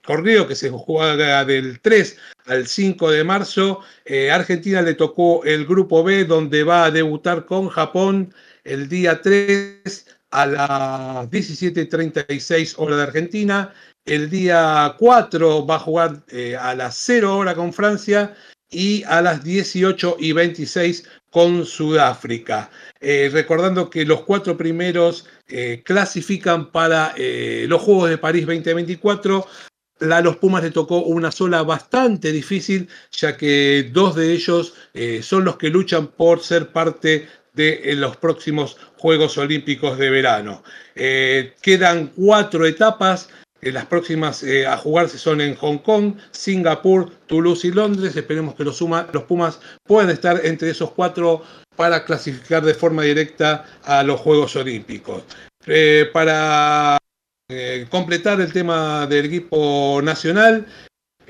torneo 0.00 0.48
que 0.48 0.56
se 0.56 0.70
juega 0.70 1.44
del 1.44 1.80
3 1.80 2.18
al 2.46 2.66
5 2.66 3.10
de 3.10 3.24
marzo, 3.24 3.80
eh, 4.04 4.30
Argentina 4.30 4.82
le 4.82 4.94
tocó 4.94 5.44
el 5.44 5.66
grupo 5.66 6.02
B 6.02 6.24
donde 6.24 6.64
va 6.64 6.84
a 6.84 6.90
debutar 6.90 7.44
con 7.46 7.68
Japón 7.68 8.34
el 8.64 8.88
día 8.88 9.20
3 9.20 10.06
a 10.30 10.46
las 10.46 11.30
17.36 11.30 12.74
hora 12.78 12.96
de 12.96 13.02
Argentina. 13.02 13.72
El 14.04 14.30
día 14.30 14.96
4 14.98 15.66
va 15.66 15.76
a 15.76 15.78
jugar 15.78 16.24
eh, 16.28 16.56
a 16.56 16.74
las 16.74 16.96
0 16.96 17.36
hora 17.36 17.54
con 17.54 17.72
Francia 17.72 18.34
y 18.72 19.04
a 19.04 19.22
las 19.22 19.44
18 19.44 20.16
y 20.18 20.32
26 20.32 21.04
con 21.30 21.64
Sudáfrica. 21.64 22.70
Eh, 23.00 23.30
recordando 23.32 23.88
que 23.88 24.04
los 24.04 24.22
cuatro 24.22 24.56
primeros 24.56 25.26
eh, 25.48 25.82
clasifican 25.84 26.72
para 26.72 27.14
los 27.16 27.80
Juegos 27.82 28.10
de 28.10 28.18
París 28.18 28.46
2024. 28.46 29.46
A 30.10 30.20
los 30.20 30.36
Pumas 30.38 30.64
le 30.64 30.72
tocó 30.72 31.02
una 31.02 31.30
sola 31.30 31.62
bastante 31.62 32.32
difícil, 32.32 32.88
ya 33.12 33.36
que 33.36 33.88
dos 33.92 34.16
de 34.16 34.32
ellos 34.32 34.74
son 35.20 35.44
los 35.44 35.56
que 35.56 35.68
luchan 35.68 36.08
por 36.08 36.40
ser 36.40 36.72
parte 36.72 37.28
de 37.54 37.94
los 37.96 38.16
próximos 38.16 38.76
Juegos 38.96 39.36
Olímpicos 39.38 39.98
de 39.98 40.10
verano. 40.10 40.62
Eh, 40.94 41.54
quedan 41.60 42.08
cuatro 42.08 42.66
etapas. 42.66 43.28
Eh, 43.64 43.70
las 43.70 43.86
próximas 43.86 44.42
eh, 44.42 44.66
a 44.66 44.76
jugarse 44.76 45.18
son 45.18 45.40
en 45.40 45.54
Hong 45.54 45.78
Kong, 45.78 46.14
Singapur, 46.32 47.10
Toulouse 47.26 47.64
y 47.64 47.70
Londres. 47.70 48.16
Esperemos 48.16 48.56
que 48.56 48.64
los, 48.64 48.80
los 48.80 49.22
Pumas 49.22 49.60
puedan 49.84 50.10
estar 50.10 50.44
entre 50.44 50.70
esos 50.70 50.90
cuatro 50.90 51.42
para 51.76 52.04
clasificar 52.04 52.64
de 52.64 52.74
forma 52.74 53.04
directa 53.04 53.64
a 53.84 54.02
los 54.02 54.20
Juegos 54.20 54.56
Olímpicos. 54.56 55.22
para 56.12 56.98
completar 57.90 58.40
el 58.40 58.52
tema 58.52 59.06
del 59.06 59.26
equipo 59.26 60.00
nacional, 60.02 60.66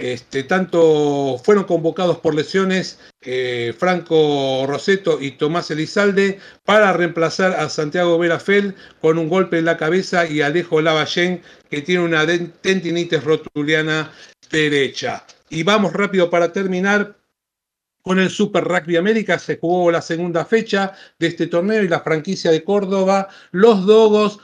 este, 0.02 0.42
tanto 0.42 1.40
fueron 1.44 1.62
convocados 1.62 2.18
por 2.18 2.34
lesiones 2.34 2.98
eh, 3.20 3.72
Franco 3.78 4.64
Roseto 4.66 5.20
y 5.20 5.30
Tomás 5.30 5.70
Elizalde 5.70 6.40
para 6.64 6.92
reemplazar 6.92 7.52
a 7.52 7.68
Santiago 7.68 8.18
Verafel 8.18 8.74
con 9.00 9.16
un 9.16 9.28
golpe 9.28 9.58
en 9.58 9.64
la 9.64 9.76
cabeza 9.76 10.26
y 10.26 10.40
Alejo 10.40 10.80
Lavallén 10.80 11.40
que 11.70 11.82
tiene 11.82 12.02
una 12.02 12.26
tendinitis 12.26 13.22
rotuliana 13.22 14.10
derecha. 14.50 15.24
Y 15.50 15.62
vamos 15.62 15.92
rápido 15.92 16.28
para 16.30 16.52
terminar 16.52 17.14
con 18.02 18.18
el 18.18 18.30
Super 18.30 18.64
Rugby 18.64 18.96
América 18.96 19.38
se 19.38 19.58
jugó 19.58 19.92
la 19.92 20.02
segunda 20.02 20.44
fecha 20.44 20.94
de 21.20 21.28
este 21.28 21.46
torneo 21.46 21.84
y 21.84 21.88
la 21.88 22.00
franquicia 22.00 22.50
de 22.50 22.64
Córdoba, 22.64 23.28
los 23.52 23.86
Dogos, 23.86 24.40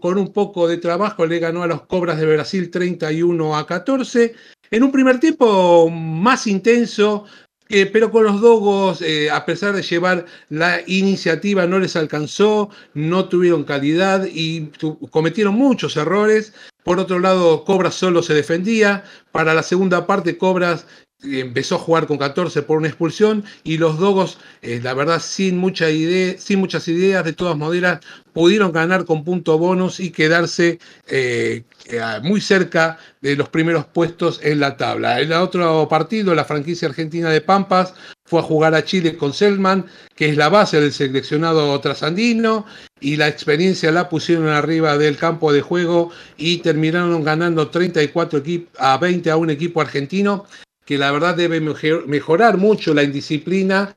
con 0.00 0.18
un 0.18 0.32
poco 0.32 0.68
de 0.68 0.76
trabajo, 0.76 1.26
le 1.26 1.40
ganó 1.40 1.64
a 1.64 1.66
los 1.66 1.82
Cobras 1.86 2.20
de 2.20 2.26
Brasil 2.26 2.70
31 2.70 3.56
a 3.56 3.66
14. 3.66 4.34
En 4.72 4.82
un 4.82 4.90
primer 4.90 5.20
tiempo 5.20 5.90
más 5.90 6.46
intenso, 6.46 7.26
eh, 7.68 7.84
pero 7.84 8.10
con 8.10 8.24
los 8.24 8.40
Dogos, 8.40 9.02
eh, 9.02 9.30
a 9.30 9.44
pesar 9.44 9.74
de 9.74 9.82
llevar 9.82 10.24
la 10.48 10.80
iniciativa, 10.86 11.66
no 11.66 11.78
les 11.78 11.94
alcanzó, 11.94 12.70
no 12.94 13.28
tuvieron 13.28 13.64
calidad 13.64 14.26
y 14.32 14.70
cometieron 15.10 15.56
muchos 15.56 15.98
errores. 15.98 16.54
Por 16.84 16.98
otro 16.98 17.18
lado, 17.18 17.64
Cobras 17.64 17.94
solo 17.94 18.22
se 18.22 18.32
defendía. 18.32 19.04
Para 19.30 19.52
la 19.52 19.62
segunda 19.62 20.06
parte, 20.06 20.38
Cobras 20.38 20.86
empezó 21.24 21.76
a 21.76 21.78
jugar 21.78 22.06
con 22.06 22.18
14 22.18 22.62
por 22.62 22.78
una 22.78 22.88
expulsión 22.88 23.44
y 23.64 23.78
los 23.78 23.98
Dogos, 23.98 24.38
eh, 24.60 24.80
la 24.82 24.94
verdad, 24.94 25.20
sin, 25.20 25.58
mucha 25.58 25.90
idea, 25.90 26.34
sin 26.38 26.58
muchas 26.58 26.88
ideas, 26.88 27.24
de 27.24 27.32
todas 27.32 27.56
maneras, 27.56 28.00
pudieron 28.32 28.72
ganar 28.72 29.04
con 29.04 29.24
punto 29.24 29.58
bonus 29.58 30.00
y 30.00 30.10
quedarse 30.10 30.78
eh, 31.06 31.64
eh, 31.86 32.00
muy 32.22 32.40
cerca 32.40 32.98
de 33.20 33.36
los 33.36 33.48
primeros 33.48 33.84
puestos 33.86 34.40
en 34.42 34.60
la 34.60 34.76
tabla. 34.76 35.20
El 35.20 35.32
otro 35.32 35.86
partido, 35.88 36.34
la 36.34 36.44
franquicia 36.44 36.88
argentina 36.88 37.30
de 37.30 37.40
Pampas 37.40 37.94
fue 38.24 38.40
a 38.40 38.44
jugar 38.44 38.74
a 38.74 38.84
Chile 38.84 39.16
con 39.16 39.32
Selman, 39.32 39.86
que 40.16 40.30
es 40.30 40.36
la 40.36 40.48
base 40.48 40.80
del 40.80 40.92
seleccionado 40.92 41.78
trasandino, 41.80 42.66
y 43.00 43.16
la 43.16 43.28
experiencia 43.28 43.90
la 43.92 44.08
pusieron 44.08 44.48
arriba 44.48 44.96
del 44.96 45.16
campo 45.16 45.52
de 45.52 45.60
juego 45.60 46.10
y 46.36 46.58
terminaron 46.58 47.22
ganando 47.24 47.68
34 47.68 48.42
a 48.78 48.96
20 48.96 49.30
a 49.30 49.36
un 49.36 49.50
equipo 49.50 49.80
argentino 49.80 50.46
que 50.84 50.98
la 50.98 51.12
verdad 51.12 51.36
debe 51.36 51.60
mejorar 51.60 52.58
mucho 52.58 52.94
la 52.94 53.02
indisciplina 53.02 53.96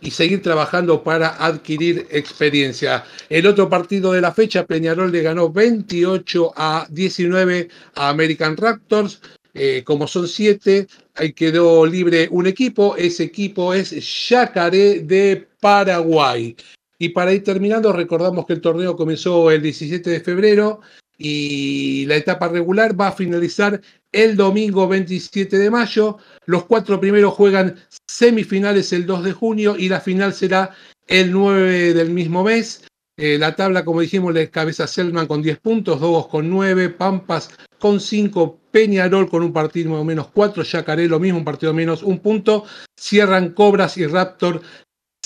y 0.00 0.10
seguir 0.10 0.42
trabajando 0.42 1.02
para 1.02 1.28
adquirir 1.44 2.06
experiencia. 2.10 3.04
El 3.28 3.46
otro 3.46 3.68
partido 3.68 4.12
de 4.12 4.20
la 4.20 4.32
fecha, 4.32 4.66
Peñarol 4.66 5.10
le 5.10 5.22
ganó 5.22 5.50
28 5.50 6.52
a 6.56 6.86
19 6.90 7.68
a 7.94 8.08
American 8.08 8.56
Raptors. 8.56 9.20
Eh, 9.54 9.82
como 9.84 10.06
son 10.06 10.28
siete, 10.28 10.86
ahí 11.14 11.32
quedó 11.32 11.86
libre 11.86 12.28
un 12.30 12.46
equipo. 12.46 12.94
Ese 12.96 13.24
equipo 13.24 13.72
es 13.72 14.28
Yacaré 14.28 15.00
de 15.00 15.48
Paraguay. 15.60 16.54
Y 16.98 17.10
para 17.10 17.32
ir 17.32 17.42
terminando, 17.42 17.92
recordamos 17.92 18.46
que 18.46 18.54
el 18.54 18.60
torneo 18.60 18.96
comenzó 18.96 19.50
el 19.50 19.62
17 19.62 20.10
de 20.10 20.20
febrero 20.20 20.80
y 21.18 22.06
la 22.06 22.16
etapa 22.16 22.48
regular 22.48 22.98
va 22.98 23.08
a 23.08 23.12
finalizar 23.12 23.80
el 24.12 24.36
domingo 24.36 24.88
27 24.88 25.58
de 25.58 25.70
mayo. 25.70 26.18
Los 26.46 26.64
cuatro 26.64 27.00
primeros 27.00 27.34
juegan 27.34 27.76
semifinales 28.06 28.92
el 28.92 29.06
2 29.06 29.24
de 29.24 29.32
junio 29.32 29.76
y 29.78 29.88
la 29.88 30.00
final 30.00 30.32
será 30.32 30.72
el 31.06 31.32
9 31.32 31.94
del 31.94 32.10
mismo 32.10 32.44
mes. 32.44 32.84
Eh, 33.18 33.38
la 33.38 33.56
tabla, 33.56 33.84
como 33.84 34.02
dijimos, 34.02 34.34
le 34.34 34.50
cabeza 34.50 34.86
Selman 34.86 35.26
con 35.26 35.42
10 35.42 35.58
puntos, 35.60 36.00
Dogos 36.00 36.28
con 36.28 36.50
9, 36.50 36.90
Pampas 36.90 37.50
con 37.78 37.98
5, 37.98 38.58
Peñarol 38.70 39.28
con 39.30 39.42
un 39.42 39.54
partido 39.54 40.04
menos 40.04 40.28
4, 40.34 40.62
Yacaré 40.62 41.08
lo 41.08 41.18
mismo, 41.18 41.38
un 41.38 41.44
partido 41.44 41.72
menos 41.72 42.02
un 42.02 42.18
punto. 42.18 42.64
Cierran 42.98 43.50
Cobras 43.50 43.96
y 43.96 44.06
Raptor 44.06 44.60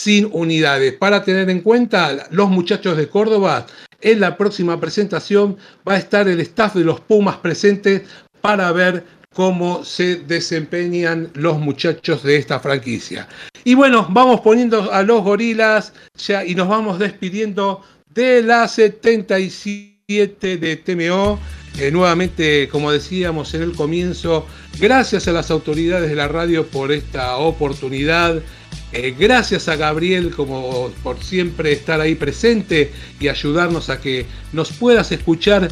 sin 0.02 0.28
unidades. 0.32 0.94
Para 0.94 1.22
tener 1.22 1.50
en 1.50 1.60
cuenta, 1.60 2.26
los 2.30 2.48
muchachos 2.48 2.96
de 2.96 3.08
Córdoba, 3.08 3.66
en 4.00 4.20
la 4.20 4.36
próxima 4.38 4.80
presentación 4.80 5.58
va 5.86 5.94
a 5.94 5.98
estar 5.98 6.26
el 6.26 6.40
staff 6.40 6.74
de 6.74 6.84
los 6.84 7.00
Pumas 7.00 7.36
presentes 7.36 8.02
para 8.40 8.72
ver 8.72 9.04
cómo 9.34 9.84
se 9.84 10.16
desempeñan 10.16 11.30
los 11.34 11.58
muchachos 11.58 12.22
de 12.22 12.36
esta 12.36 12.60
franquicia. 12.60 13.28
Y 13.62 13.74
bueno, 13.74 14.06
vamos 14.10 14.40
poniendo 14.40 14.90
a 14.90 15.02
los 15.02 15.22
gorilas 15.22 15.92
ya, 16.16 16.46
y 16.46 16.54
nos 16.54 16.68
vamos 16.68 16.98
despidiendo 16.98 17.82
de 18.08 18.42
la 18.42 18.68
77 18.68 20.56
de 20.56 20.76
TMO. 20.76 21.38
Eh, 21.78 21.90
nuevamente, 21.90 22.68
como 22.72 22.90
decíamos 22.90 23.52
en 23.52 23.62
el 23.62 23.72
comienzo, 23.72 24.46
gracias 24.80 25.28
a 25.28 25.32
las 25.32 25.50
autoridades 25.50 26.08
de 26.08 26.16
la 26.16 26.26
radio 26.26 26.66
por 26.66 26.90
esta 26.90 27.36
oportunidad. 27.36 28.42
Eh, 28.92 29.14
gracias 29.16 29.68
a 29.68 29.76
Gabriel 29.76 30.32
como 30.34 30.90
por 31.02 31.22
siempre 31.22 31.72
estar 31.72 32.00
ahí 32.00 32.16
presente 32.16 32.90
y 33.20 33.28
ayudarnos 33.28 33.88
a 33.88 34.00
que 34.00 34.26
nos 34.52 34.72
puedas 34.72 35.12
escuchar 35.12 35.68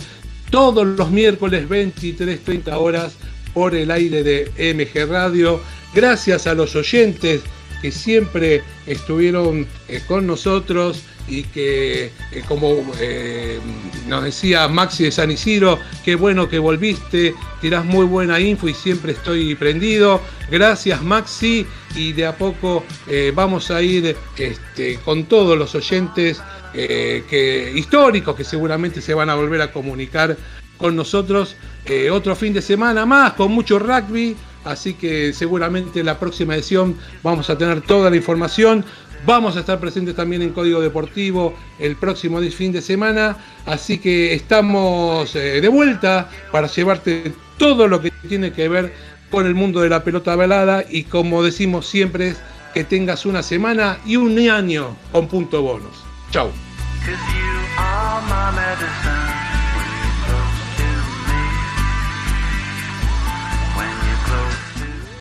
todos 0.51 0.87
los 0.87 1.11
miércoles 1.11 1.69
23.30 1.69 2.73
horas 2.77 3.17
por 3.53 3.75
el 3.75 3.91
aire 3.91 4.23
de 4.23 4.75
MG 4.75 5.11
Radio. 5.11 5.61
Gracias 5.95 6.47
a 6.47 6.55
los 6.55 6.77
oyentes 6.77 7.41
que 7.81 7.93
siempre 7.93 8.63
estuvieron 8.87 9.67
eh, 9.89 10.03
con 10.07 10.27
nosotros 10.27 11.03
y 11.29 11.43
que, 11.45 12.07
eh, 12.33 12.43
como 12.49 12.91
eh, 12.99 13.61
nos 14.07 14.25
decía 14.25 14.67
Maxi 14.67 15.05
de 15.05 15.13
San 15.13 15.31
Isidro, 15.31 15.79
qué 16.05 16.15
bueno 16.15 16.49
que 16.49 16.59
volviste, 16.59 17.35
tirás 17.61 17.85
muy 17.85 18.07
buena 18.07 18.41
info 18.41 18.69
y 18.69 18.75
siempre 18.75 19.13
estoy 19.13 19.55
prendido. 19.55 20.21
Gracias 20.51 21.03
Maxi 21.03 21.67
y 21.95 22.13
de 22.13 22.27
a 22.27 22.37
poco 22.37 22.85
vamos 23.35 23.71
a 23.71 23.83
ir 23.83 24.17
este, 24.37 24.99
con 25.05 25.25
todos 25.25 25.59
los 25.59 25.75
oyentes 25.75 26.41
que, 26.73 27.73
históricos 27.75 28.35
que 28.35 28.45
seguramente 28.45 29.03
se 29.03 29.13
van 29.13 29.29
a 29.29 29.35
volver 29.35 29.61
a 29.61 29.73
comunicar 29.73 30.37
con 30.79 30.97
nosotros 30.97 31.57
otro 32.11 32.37
fin 32.37 32.53
de 32.53 32.63
semana 32.63 33.05
más 33.05 33.33
con 33.33 33.53
mucho 33.53 33.79
rugby 33.79 34.37
así 34.71 34.95
que 34.95 35.33
seguramente 35.33 36.01
en 36.01 36.07
la 36.07 36.19
próxima 36.19 36.55
edición 36.55 36.97
vamos 37.23 37.51
a 37.51 37.59
tener 37.59 37.81
toda 37.81 38.11
la 38.11 38.17
información. 38.17 38.85
Vamos 39.27 39.57
a 39.57 39.61
estar 39.61 39.81
presentes 39.81 40.15
también 40.15 40.43
en 40.43 40.51
Código 40.51 40.81
Deportivo 40.81 41.55
el 41.79 41.97
próximo 41.97 42.41
fin 42.51 42.71
de 42.71 42.81
semana, 42.81 43.37
así 43.67 43.99
que 43.99 44.33
estamos 44.33 45.35
eh, 45.35 45.61
de 45.61 45.69
vuelta 45.69 46.31
para 46.53 46.69
llevarte 46.69 47.33
todo 47.57 47.89
lo 47.89 48.01
que 48.01 48.13
tiene 48.29 48.53
que 48.53 48.69
ver 48.69 48.93
con 49.31 49.47
el 49.47 49.55
mundo 49.55 49.81
de 49.81 49.89
la 49.89 50.05
pelota 50.05 50.37
balada 50.37 50.85
y 50.89 51.05
como 51.05 51.43
decimos 51.43 51.87
siempre, 51.87 52.35
que 52.75 52.85
tengas 52.85 53.27
una 53.27 53.43
semana 53.43 53.99
y 54.07 54.17
un 54.17 54.39
año 54.49 54.97
con 55.13 55.27
punto 55.27 55.63
bonus. 55.63 56.05
Chau. 56.31 56.51